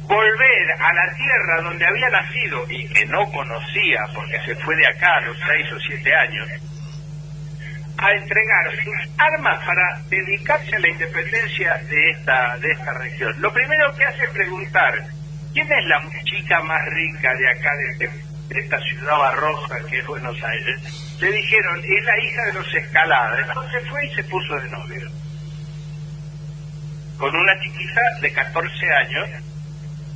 volver 0.02 0.72
a 0.78 0.94
la 0.94 1.14
tierra 1.16 1.62
donde 1.62 1.88
había 1.88 2.10
nacido 2.10 2.66
y 2.70 2.86
que 2.90 3.06
no 3.06 3.26
conocía 3.32 4.02
porque 4.14 4.38
se 4.46 4.56
fue 4.58 4.76
de 4.76 4.88
acá 4.88 5.16
a 5.16 5.22
los 5.22 5.38
6 5.40 5.72
o 5.72 5.80
7 5.80 6.14
años, 6.14 6.50
a 7.98 8.12
entregar 8.12 8.76
sus 8.84 9.20
armas 9.20 9.66
para 9.66 10.02
dedicarse 10.10 10.76
a 10.76 10.80
la 10.80 10.90
independencia 10.90 11.78
de 11.90 12.10
esta, 12.12 12.58
de 12.58 12.72
esta 12.74 12.94
región. 12.96 13.34
Lo 13.40 13.54
primero 13.54 13.96
que 13.96 14.04
hace 14.04 14.26
es 14.26 14.30
preguntar, 14.32 14.94
¿quién 15.54 15.72
es 15.72 15.86
la 15.86 16.02
chica 16.26 16.62
más 16.64 16.86
rica 16.88 17.34
de 17.36 17.50
acá, 17.50 17.72
de, 18.00 18.33
de 18.50 18.60
esta 18.60 18.80
ciudad 18.80 19.18
barrosa 19.18 19.76
que 19.90 20.00
es 20.00 20.06
Buenos 20.06 20.38
Aires? 20.44 21.16
Le 21.20 21.32
dijeron, 21.32 21.80
es 21.84 22.04
la 22.06 22.20
hija 22.24 22.46
de 22.46 22.54
los 22.54 22.74
Escaladas. 22.76 23.48
Entonces 23.48 23.90
fue 23.90 24.06
y 24.06 24.16
se 24.16 24.24
puso 24.26 24.56
de 24.56 24.70
novio. 24.70 25.10
Con 27.18 27.36
una 27.36 27.54
chiquita 27.62 28.02
de 28.22 28.34
14 28.34 28.70
años 28.92 29.30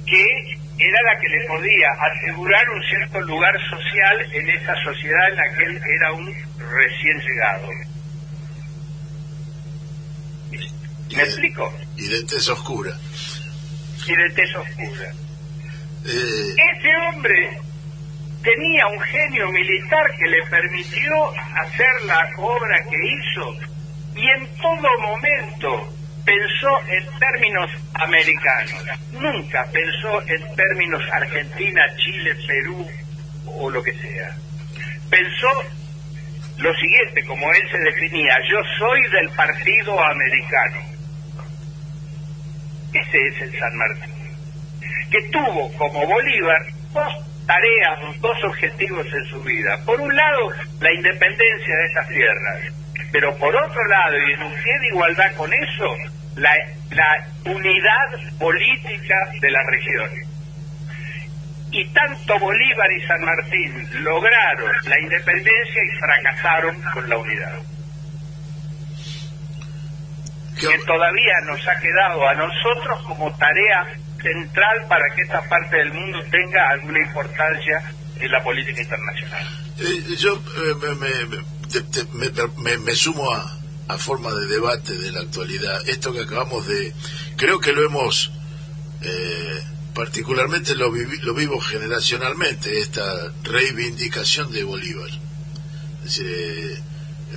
que 0.06 0.58
era 0.80 1.02
la 1.04 1.20
que 1.20 1.28
le 1.30 1.48
podía 1.48 1.88
asegurar 2.00 2.70
un 2.70 2.84
cierto 2.84 3.22
lugar 3.22 3.54
social 3.70 4.34
en 4.34 4.50
esa 4.50 4.74
sociedad 4.84 5.30
en 5.30 5.36
la 5.36 5.58
que 5.58 5.64
él 5.64 5.82
era 5.98 6.12
un 6.14 6.26
recién 6.58 7.20
llegado. 7.20 7.70
¿Me 11.16 11.24
explico? 11.24 11.74
Y 11.96 12.08
de 12.08 12.24
tez 12.24 12.48
oscura. 12.50 12.92
Y 14.06 14.16
de 14.16 14.30
tez 14.36 14.56
oscura. 14.56 15.12
Eh, 16.06 16.56
Ese 16.56 16.96
hombre 17.10 17.60
tenía 18.48 18.88
un 18.88 19.00
genio 19.02 19.52
militar 19.52 20.10
que 20.18 20.30
le 20.30 20.42
permitió 20.50 21.32
hacer 21.36 22.06
la 22.06 22.30
obra 22.38 22.82
que 22.90 22.96
hizo 22.96 23.58
y 24.16 24.30
en 24.30 24.48
todo 24.62 25.00
momento 25.02 25.94
pensó 26.24 26.80
en 26.88 27.20
términos 27.20 27.70
americanos, 27.94 28.86
nunca 29.12 29.68
pensó 29.74 30.22
en 30.22 30.56
términos 30.56 31.02
Argentina, 31.12 31.82
Chile, 31.98 32.36
Perú 32.48 32.88
o 33.48 33.70
lo 33.70 33.84
que 33.84 33.94
sea. 33.94 34.34
Pensó 35.10 35.50
lo 36.58 36.74
siguiente, 36.76 37.26
como 37.26 37.52
él 37.52 37.70
se 37.70 37.80
definía, 37.80 38.34
yo 38.50 38.60
soy 38.80 39.02
del 39.10 39.30
partido 39.32 40.00
americano. 40.00 40.82
Ese 42.94 43.28
es 43.28 43.42
el 43.42 43.60
San 43.60 43.76
Martín, 43.76 44.14
que 45.12 45.22
tuvo 45.32 45.70
como 45.78 46.08
Bolívar 46.08 46.66
dos 46.94 47.28
tareas, 47.48 48.22
dos 48.22 48.38
objetivos 48.44 49.08
en 49.12 49.26
su 49.26 49.42
vida. 49.42 49.80
Por 49.86 50.00
un 50.00 50.14
lado, 50.16 50.52
la 50.80 50.94
independencia 50.94 51.76
de 51.76 51.86
esas 51.86 52.08
tierras, 52.10 52.74
pero 53.12 53.36
por 53.38 53.56
otro 53.56 53.88
lado, 53.88 54.18
y 54.18 54.34
en 54.34 54.44
un 54.44 54.54
pie 54.54 54.80
de 54.80 54.88
igualdad 54.90 55.34
con 55.36 55.52
eso, 55.54 55.96
la, 56.36 56.52
la 56.92 57.28
unidad 57.46 58.38
política 58.38 59.16
de 59.42 59.52
la 59.52 59.64
región. 59.72 60.10
Y 61.72 61.86
tanto 61.90 62.40
Bolívar 62.40 62.92
y 62.92 63.08
San 63.08 63.22
Martín 63.22 64.04
lograron 64.04 64.72
la 64.86 65.00
independencia 65.00 65.82
y 65.84 66.00
fracasaron 66.00 66.82
con 66.94 67.10
la 67.10 67.18
unidad. 67.18 67.60
Que 70.60 70.78
todavía 70.86 71.34
nos 71.46 71.68
ha 71.68 71.80
quedado 71.80 72.28
a 72.28 72.34
nosotros 72.34 73.04
como 73.06 73.32
tarea 73.38 73.86
central 74.22 74.88
para 74.88 75.04
que 75.16 75.22
esta 75.22 75.42
parte 75.48 75.78
del 75.78 75.94
mundo 75.94 76.20
tenga 76.30 76.70
alguna 76.70 77.00
importancia 77.00 77.94
en 78.20 78.32
la 78.32 78.44
política 78.44 78.82
internacional. 78.82 79.48
Eh, 79.80 80.16
yo 80.18 80.36
eh, 80.36 81.76
me, 82.58 82.78
me, 82.78 82.96
sumo 82.96 83.32
a, 83.32 83.60
a, 83.88 83.98
forma 83.98 84.34
de 84.34 84.48
debate 84.48 84.98
de 84.98 85.12
la 85.12 85.22
actualidad. 85.22 85.88
Esto 85.88 86.14
que 86.14 86.22
acabamos 86.22 86.68
de... 86.68 86.94
Creo 87.36 87.60
que 87.60 87.74
lo 87.74 87.86
hemos... 87.86 88.32
Eh, 89.02 89.64
particularmente 89.94 90.76
lo, 90.76 90.92
lo 90.92 91.34
vivo 91.34 91.60
generacionalmente, 91.60 92.80
esta 92.80 93.34
reivindicación 93.44 94.52
de 94.52 94.64
Bolívar. 94.64 95.10
Es 96.06 96.18
decir, 96.18 96.84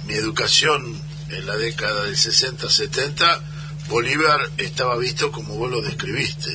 mi 0.06 0.14
educación 0.14 1.00
en 1.30 1.46
la 1.46 1.56
década 1.56 2.04
del 2.04 2.16
60-70 2.16 3.40
Bolívar 3.90 4.40
estaba 4.56 4.96
visto 4.96 5.32
como 5.32 5.56
vos 5.56 5.70
lo 5.70 5.82
describiste. 5.82 6.48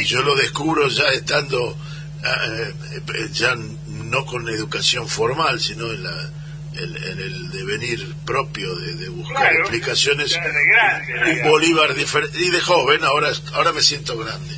Y, 0.00 0.04
yo 0.04 0.22
lo 0.22 0.36
descubro 0.36 0.86
ya 0.88 1.04
estando, 1.04 1.76
eh, 2.22 2.74
eh, 3.14 3.28
ya 3.32 3.56
no 3.88 4.26
con 4.26 4.46
educación 4.48 5.08
formal, 5.08 5.58
sino 5.58 5.90
en, 5.90 6.04
la, 6.04 6.30
en, 6.74 7.18
el 7.18 7.50
devenir 7.50 8.14
propio 8.26 8.74
de, 8.76 9.08
buscar 9.08 9.54
explicaciones. 9.54 10.36
un 10.36 11.50
Bolívar 11.50 11.94
diferente. 11.94 12.38
Y 12.38 12.50
de 12.50 12.60
joven, 12.60 13.02
ahora, 13.04 13.32
ahora 13.54 13.72
me 13.72 13.80
siento 13.80 14.18
grande. 14.18 14.54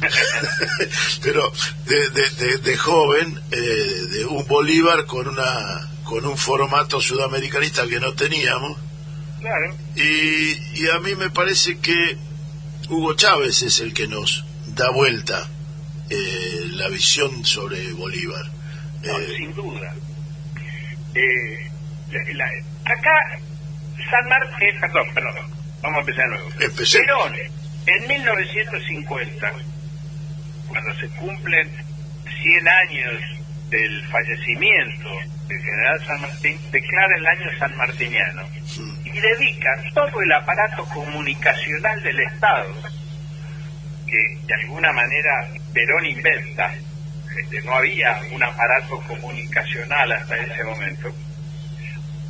Pero 1.22 1.52
de, 1.84 2.10
de, 2.10 2.58
de 2.58 2.76
joven, 2.78 3.38
eh, 3.50 3.56
de 3.56 4.24
un 4.24 4.46
Bolívar 4.46 5.04
con, 5.04 5.28
una, 5.28 5.90
con 6.04 6.24
un 6.24 6.38
formato 6.38 7.02
sudamericanista 7.02 7.86
que 7.86 8.00
no 8.00 8.14
teníamos 8.14 8.85
y, 9.94 10.88
a 10.88 11.00
mí 11.00 11.14
me 11.14 11.30
parece 11.30 11.78
que 11.78 12.16
Hugo 12.88 13.14
Chávez 13.14 13.62
es 13.62 13.80
el 13.80 13.94
que 13.94 14.06
nos 14.06 14.44
da 14.68 14.90
vuelta 14.90 15.48
eh, 16.10 16.66
la 16.72 16.88
visión 16.88 17.44
sobre 17.44 17.92
Bolívar. 17.92 18.44
Eh, 19.02 19.34
sin 19.36 19.54
duda. 19.54 19.94
Eh, 21.14 21.70
acá, 22.84 23.40
San 24.10 24.28
Martín, 24.28 24.80
perdón, 24.80 25.06
perdón, 25.14 25.34
vamos 25.82 25.96
a 25.96 26.00
empezar 26.00 26.24
de 26.24 26.30
nuevo. 26.30 26.50
Perón, 26.92 27.34
en 27.86 28.08
1950, 28.08 29.52
cuando 30.68 31.00
se 31.00 31.08
cumplen 31.08 31.70
100 32.42 32.68
años 32.68 33.35
del 33.68 34.06
fallecimiento 34.08 35.08
del 35.48 35.58
general 35.60 36.06
San 36.06 36.20
Martín, 36.20 36.58
declara 36.70 37.16
el 37.16 37.26
año 37.26 37.58
sanmartiniano 37.58 38.42
y 39.04 39.10
dedica 39.10 39.82
todo 39.94 40.20
el 40.20 40.32
aparato 40.32 40.84
comunicacional 40.86 42.02
del 42.02 42.20
Estado, 42.20 42.74
que 44.06 44.38
de 44.46 44.54
alguna 44.54 44.92
manera 44.92 45.48
Perón 45.72 46.06
inventa, 46.06 46.72
este, 47.40 47.62
no 47.62 47.74
había 47.74 48.20
un 48.32 48.42
aparato 48.42 49.00
comunicacional 49.06 50.12
hasta 50.12 50.36
ese 50.36 50.64
momento, 50.64 51.12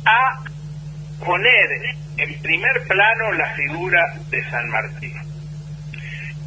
a 0.05 0.43
poner 1.23 1.67
en 2.17 2.41
primer 2.41 2.87
plano 2.87 3.33
la 3.33 3.53
figura 3.53 4.01
de 4.29 4.49
San 4.49 4.69
Martín. 4.69 5.13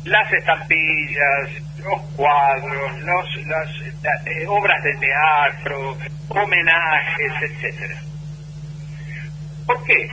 Las 0.05 0.33
estampillas, 0.33 1.51
los 1.85 2.03
cuadros, 2.17 3.01
los, 3.01 3.47
las 3.47 4.27
eh, 4.27 4.47
obras 4.47 4.83
de 4.83 4.95
teatro, 4.97 5.97
homenajes, 6.29 7.33
etcétera. 7.43 8.01
¿Por 9.67 9.85
qué? 9.85 10.09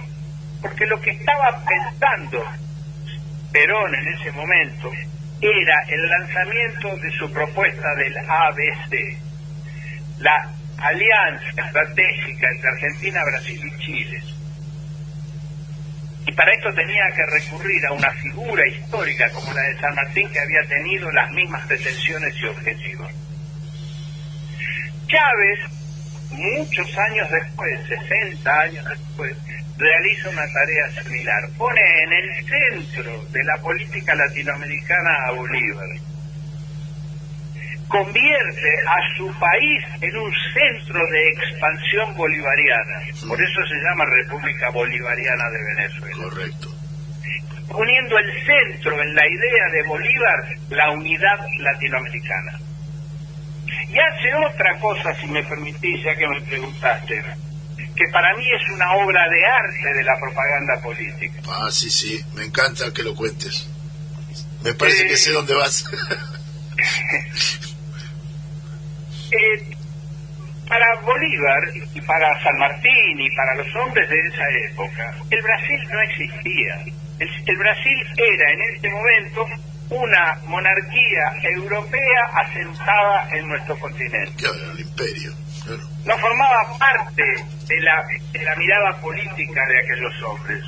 Porque 0.62 0.86
lo 0.86 0.99
que 1.01 1.12
estaba 1.12 1.63
pensando 1.65 2.43
Perón 3.51 3.95
en 3.95 4.08
ese 4.13 4.32
momento 4.34 4.91
era 5.41 5.75
el 5.88 6.10
lanzamiento 6.10 6.95
de 6.97 7.12
su 7.12 7.32
propuesta 7.32 7.95
del 7.95 8.17
ABC, 8.17 9.17
la 10.19 10.49
alianza 10.77 11.62
estratégica 11.65 12.47
entre 12.51 12.69
Argentina, 12.69 13.21
Brasil 13.23 13.62
y 13.65 13.80
Chile. 13.80 14.23
Y 16.27 16.31
para 16.33 16.53
esto 16.53 16.73
tenía 16.73 17.05
que 17.15 17.25
recurrir 17.25 17.85
a 17.87 17.93
una 17.93 18.11
figura 18.11 18.67
histórica 18.67 19.29
como 19.31 19.53
la 19.53 19.61
de 19.61 19.79
San 19.79 19.95
Martín 19.95 20.29
que 20.29 20.39
había 20.39 20.61
tenido 20.67 21.09
las 21.11 21.31
mismas 21.31 21.65
pretensiones 21.65 22.35
y 22.41 22.45
objetivos. 22.45 23.11
Chávez 25.07 25.59
muchos 26.31 26.97
años 26.97 27.29
después, 27.31 27.79
60 27.87 28.59
años 28.59 28.85
después, 28.85 29.37
realiza 29.77 30.29
una 30.29 30.45
tarea 30.51 31.01
similar. 31.01 31.49
Pone 31.57 31.81
en 32.03 32.11
el 32.11 32.45
centro 32.45 33.23
de 33.31 33.43
la 33.45 33.57
política 33.61 34.13
latinoamericana 34.13 35.27
a 35.27 35.31
Bolívar. 35.31 35.87
Convierte 37.88 38.71
a 38.86 39.17
su 39.17 39.28
país 39.39 39.84
en 40.02 40.17
un 40.17 40.32
centro 40.54 41.00
de 41.10 41.30
expansión 41.30 42.13
bolivariana. 42.15 43.00
Por 43.28 43.41
eso 43.41 43.60
se 43.67 43.76
llama 43.76 44.06
República 44.06 44.69
Bolivariana 44.71 45.50
de 45.50 45.63
Venezuela. 45.76 46.23
Correcto. 46.23 46.73
Poniendo 47.69 48.17
el 48.17 48.32
centro 48.45 49.02
en 49.02 49.15
la 49.15 49.28
idea 49.28 49.69
de 49.71 49.88
Bolívar 49.88 50.58
la 50.69 50.91
unidad 50.91 51.39
latinoamericana. 51.60 52.60
Y 53.89 53.97
hace 54.00 54.34
otra 54.36 54.78
cosa, 54.80 55.13
si 55.15 55.28
me 55.28 55.43
permitís, 55.43 56.04
ya 56.04 56.15
que 56.15 56.28
me 56.28 56.41
preguntaste, 56.41 57.23
que 57.95 58.08
para 58.12 58.36
mí 58.36 58.43
es 58.43 58.76
una 58.76 58.93
obra 58.95 59.30
de 59.30 59.45
arte 59.45 59.93
de 59.97 60.04
la 60.04 60.19
propaganda 60.19 60.82
política. 60.82 61.41
Ah, 61.47 61.69
sí, 61.71 61.89
sí, 61.89 62.23
me 62.36 62.43
encanta 62.43 62.93
que 62.93 63.04
lo 63.04 63.15
cuentes. 63.15 63.69
Me 64.63 64.73
parece 64.73 65.08
que 65.08 65.17
sé 65.17 65.32
dónde 65.32 65.54
vas. 65.56 65.86
Eh, 69.31 69.77
para 70.67 71.01
Bolívar 71.01 71.59
y 71.93 72.01
para 72.01 72.43
San 72.43 72.57
Martín 72.59 73.19
y 73.19 73.29
para 73.35 73.55
los 73.55 73.75
hombres 73.75 74.09
de 74.09 74.19
esa 74.19 74.43
época, 74.69 75.15
el 75.29 75.41
Brasil 75.41 75.79
no 75.91 76.01
existía. 76.01 76.75
el 77.19 77.57
Brasil 77.57 78.03
era 78.17 78.51
en 78.51 78.61
este 78.75 78.89
momento 78.89 79.47
una 79.89 80.35
monarquía 80.45 81.31
europea 81.43 82.21
asentada 82.33 83.29
en 83.31 83.47
nuestro 83.47 83.79
continente. 83.79 84.33
Claro, 84.35 84.71
el 84.71 84.79
imperio. 84.81 85.31
No 86.05 86.17
formaba 86.17 86.77
parte 86.77 87.23
de 87.67 87.81
la, 87.81 88.03
de 88.31 88.43
la 88.43 88.55
mirada 88.55 89.01
política 89.01 89.61
de 89.67 89.79
aquellos 89.79 90.23
hombres. 90.23 90.63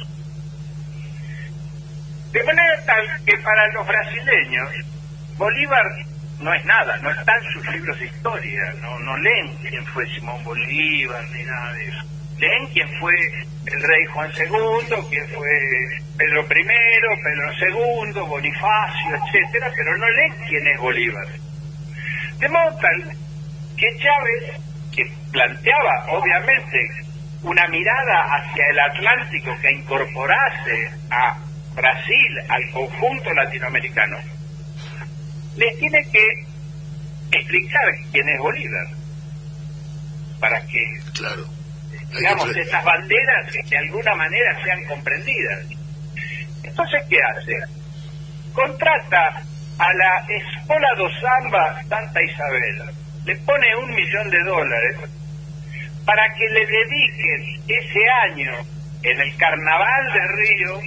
De 2.32 2.44
manera 2.44 2.86
tal 2.86 3.26
que 3.26 3.38
para 3.40 3.68
los 3.74 3.88
brasileños, 3.88 4.70
Bolívar 5.38 5.86
no 6.40 6.54
es 6.54 6.66
nada, 6.66 6.98
no 6.98 7.12
están 7.12 7.44
sus 7.54 7.68
libros 7.68 8.00
de 8.00 8.06
historia, 8.06 8.74
no, 8.82 8.98
no 9.00 9.18
leen 9.18 9.56
quién 9.58 9.86
fue 9.88 10.06
Simón 10.14 10.42
Bolívar 10.44 11.24
ni 11.34 11.44
nada 11.44 11.74
de 11.74 11.88
eso. 11.88 12.04
Leen 12.38 12.68
quién 12.68 12.88
fue 13.00 13.14
el 13.66 13.82
rey 13.84 14.06
Juan 14.14 14.32
II, 14.38 14.96
quién 15.10 15.28
fue 15.30 15.50
Pedro 16.18 16.42
I, 16.42 16.48
Pedro 17.24 18.14
II, 18.14 18.22
Bonifacio, 18.22 19.16
etcétera, 19.16 19.72
pero 19.76 19.98
no 19.98 20.10
leen 20.10 20.34
quién 20.48 20.68
es 20.68 20.80
Bolívar. 20.80 21.28
De 22.40 22.48
modo 22.48 22.78
tal 22.78 23.12
que 23.76 23.98
Chávez, 23.98 24.62
que 24.96 25.12
planteaba 25.32 26.06
obviamente 26.12 26.90
una 27.44 27.68
mirada 27.68 28.36
hacia 28.36 28.66
el 28.70 28.80
Atlántico 28.80 29.58
que 29.62 29.72
incorporase 29.72 30.92
a 31.12 31.38
Brasil 31.76 32.40
al 32.48 32.70
conjunto 32.72 33.34
latinoamericano, 33.34 34.18
les 35.56 35.80
tiene 35.80 36.04
que 36.12 36.46
explicar 37.32 37.86
quién 38.12 38.28
es 38.30 38.40
Bolívar 38.40 38.88
para 40.40 40.62
que 40.62 40.84
claro 41.14 41.60
digamos, 42.18 42.56
esas 42.56 42.84
banderas 42.84 43.54
de 43.70 43.78
alguna 43.78 44.16
manera 44.16 44.64
sean 44.64 44.84
comprendidas. 44.86 45.66
Entonces, 46.64 47.04
¿qué 47.10 47.18
hace? 47.22 47.56
Contrata 48.54 49.44
a 49.78 49.94
la 49.94 50.26
Escuela 50.28 50.88
do 50.98 51.10
Samba 51.22 51.82
Santa 51.88 52.22
Isabel, 52.22 52.92
le 53.26 53.36
pone 53.38 53.76
un 53.78 53.94
millón 53.94 54.30
de 54.30 54.44
dólares 54.44 54.98
para 56.06 56.24
que 56.34 56.50
le 56.50 56.66
dediquen 56.66 57.62
ese 57.68 58.10
año 58.28 58.52
en 59.04 59.22
el 59.22 59.38
Carnaval 59.38 60.14
de 60.14 60.28
Río 60.28 60.80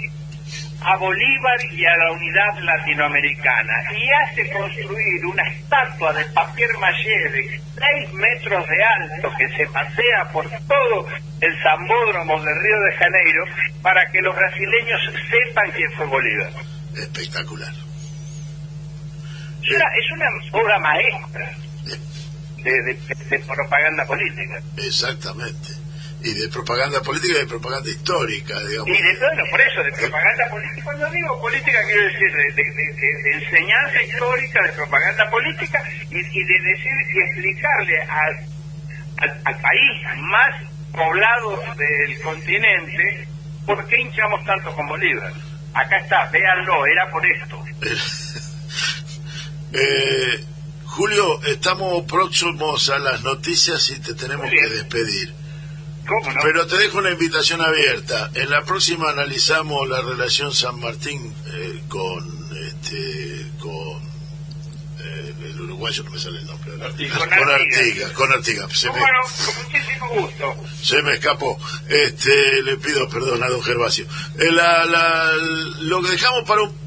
a 0.85 0.97
Bolívar 0.97 1.59
y 1.71 1.85
a 1.85 1.97
la 1.97 2.13
unidad 2.13 2.59
latinoamericana 2.63 3.73
y 3.97 4.11
hace 4.11 4.51
construir 4.51 5.27
una 5.27 5.43
estatua 5.49 6.13
de 6.13 6.25
papier 6.27 6.71
maché 6.79 7.29
de 7.31 7.61
6 7.79 8.13
metros 8.15 8.67
de 8.69 8.85
alto 8.85 9.33
que 9.39 9.49
se 9.57 9.67
pasea 9.69 10.25
por 10.33 10.49
todo 10.51 11.07
el 11.41 11.63
Zambódromo 11.63 12.41
de 12.41 12.55
Río 12.55 12.81
de 12.81 12.97
Janeiro 12.97 13.45
para 13.83 14.05
que 14.11 14.21
los 14.21 14.35
brasileños 14.35 15.01
sepan 15.31 15.71
quién 15.73 15.93
fue 15.93 16.07
Bolívar. 16.07 16.53
Espectacular. 16.95 17.73
Es 19.63 19.71
una, 19.71 19.85
es 19.97 20.13
una 20.13 20.61
obra 20.61 20.79
maestra 20.81 21.53
de, 22.57 22.83
de, 22.83 23.15
de 23.31 23.39
propaganda 23.41 24.05
política. 24.07 24.61
Exactamente. 24.77 25.82
Y 26.25 26.35
de 26.35 26.49
propaganda 26.49 27.01
política 27.03 27.35
y 27.37 27.41
de 27.41 27.47
propaganda 27.47 27.91
histórica, 27.91 28.55
digamos. 28.61 28.89
Y 28.89 29.03
de 29.03 29.17
bueno, 29.19 29.43
por 29.51 29.61
eso, 29.61 29.83
de 29.83 29.93
propaganda 29.93 30.45
política. 30.51 30.85
Cuando 30.85 31.11
digo 31.11 31.41
política, 31.41 31.79
quiero 31.85 32.03
decir 32.05 32.33
de, 32.33 32.45
de, 32.55 32.71
de- 32.71 33.23
de 33.23 33.33
enseñanza 33.45 34.03
histórica, 34.03 34.63
de 34.63 34.73
propaganda 34.73 35.31
política 35.31 35.83
y, 36.11 36.19
y 36.19 36.45
de 36.45 36.61
decir 36.71 36.93
y 37.15 37.19
explicarle 37.21 38.03
al, 38.03 38.37
al, 39.19 39.41
al 39.45 39.61
país 39.61 40.03
más 40.21 40.55
poblado 40.93 41.63
del 41.77 42.21
continente 42.21 43.27
por 43.67 43.87
qué 43.89 44.01
hinchamos 44.01 44.45
tanto 44.45 44.75
con 44.77 44.87
Bolívar. 44.87 45.33
Acá 45.75 45.97
está, 45.99 46.27
véanlo, 46.31 46.87
era 46.87 47.11
por 47.11 47.25
esto. 47.27 47.65
Eh, 49.75 50.45
Julio, 50.85 51.43
estamos 51.45 52.05
próximos 52.05 52.91
a 52.91 52.99
las 52.99 53.23
noticias 53.23 53.89
y 53.91 54.01
te 54.01 54.13
tenemos 54.15 54.51
que 54.51 54.69
despedir. 54.69 55.33
¿Cómo 56.07 56.33
no? 56.33 56.41
Pero 56.43 56.67
te 56.67 56.77
dejo 56.79 56.99
una 56.99 57.11
invitación 57.11 57.61
abierta. 57.61 58.31
En 58.35 58.51
la 58.51 58.63
próxima 58.65 59.11
analizamos 59.11 59.89
la 59.89 60.01
relación 60.03 60.53
San 60.53 60.81
Martín 60.81 61.33
eh, 61.47 61.83
con 61.89 62.49
este 62.67 63.47
con 63.61 64.03
eh, 65.01 65.35
el 65.45 65.61
uruguayo 65.61 66.03
no 66.05 66.11
me 66.11 66.19
sale 66.19 66.39
el 66.41 66.47
nombre. 66.47 66.77
¿no? 66.77 66.85
Artigas. 66.87 67.19
Con 67.19 67.29
Con 67.29 67.51
Artigas, 67.51 68.11
con 68.13 68.33
Artigas. 68.33 68.73
Se 68.79 68.87
me, 68.91 68.99
Bueno, 68.99 69.19
con 69.47 69.65
muchísimo 69.65 70.09
gusto. 70.11 70.55
se 70.83 71.03
me 71.03 71.13
escapó. 71.15 71.59
Este, 71.89 72.63
le 72.63 72.77
pido 72.79 73.09
perdón 73.09 73.43
a 73.45 73.49
don 73.49 73.63
Gervasio. 73.63 74.07
Eh, 74.39 74.51
la- 74.51 74.85
la- 74.87 75.33
lo 75.81 76.03
dejamos 76.03 76.45
para 76.47 76.63
un 76.63 76.83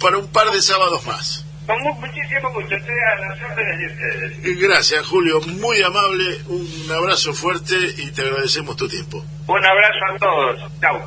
para 0.00 0.18
un 0.18 0.28
par 0.28 0.50
de 0.50 0.60
sábados 0.60 1.04
más. 1.06 1.43
Con 1.66 1.80
mu- 1.82 1.94
muchísimo 1.94 2.52
gusto. 2.52 2.74
Estoy 2.74 2.94
a 2.94 3.20
las 3.20 3.42
órdenes 3.50 3.78
de 3.78 3.86
ustedes. 3.86 4.60
Gracias, 4.60 5.06
Julio. 5.06 5.40
Muy 5.40 5.82
amable. 5.82 6.38
Un 6.48 6.90
abrazo 6.94 7.32
fuerte 7.32 7.74
y 7.98 8.10
te 8.12 8.22
agradecemos 8.22 8.76
tu 8.76 8.86
tiempo. 8.88 9.24
Un 9.46 9.64
abrazo 9.64 10.04
a 10.14 10.18
todos. 10.18 10.72
Chau. 10.80 11.00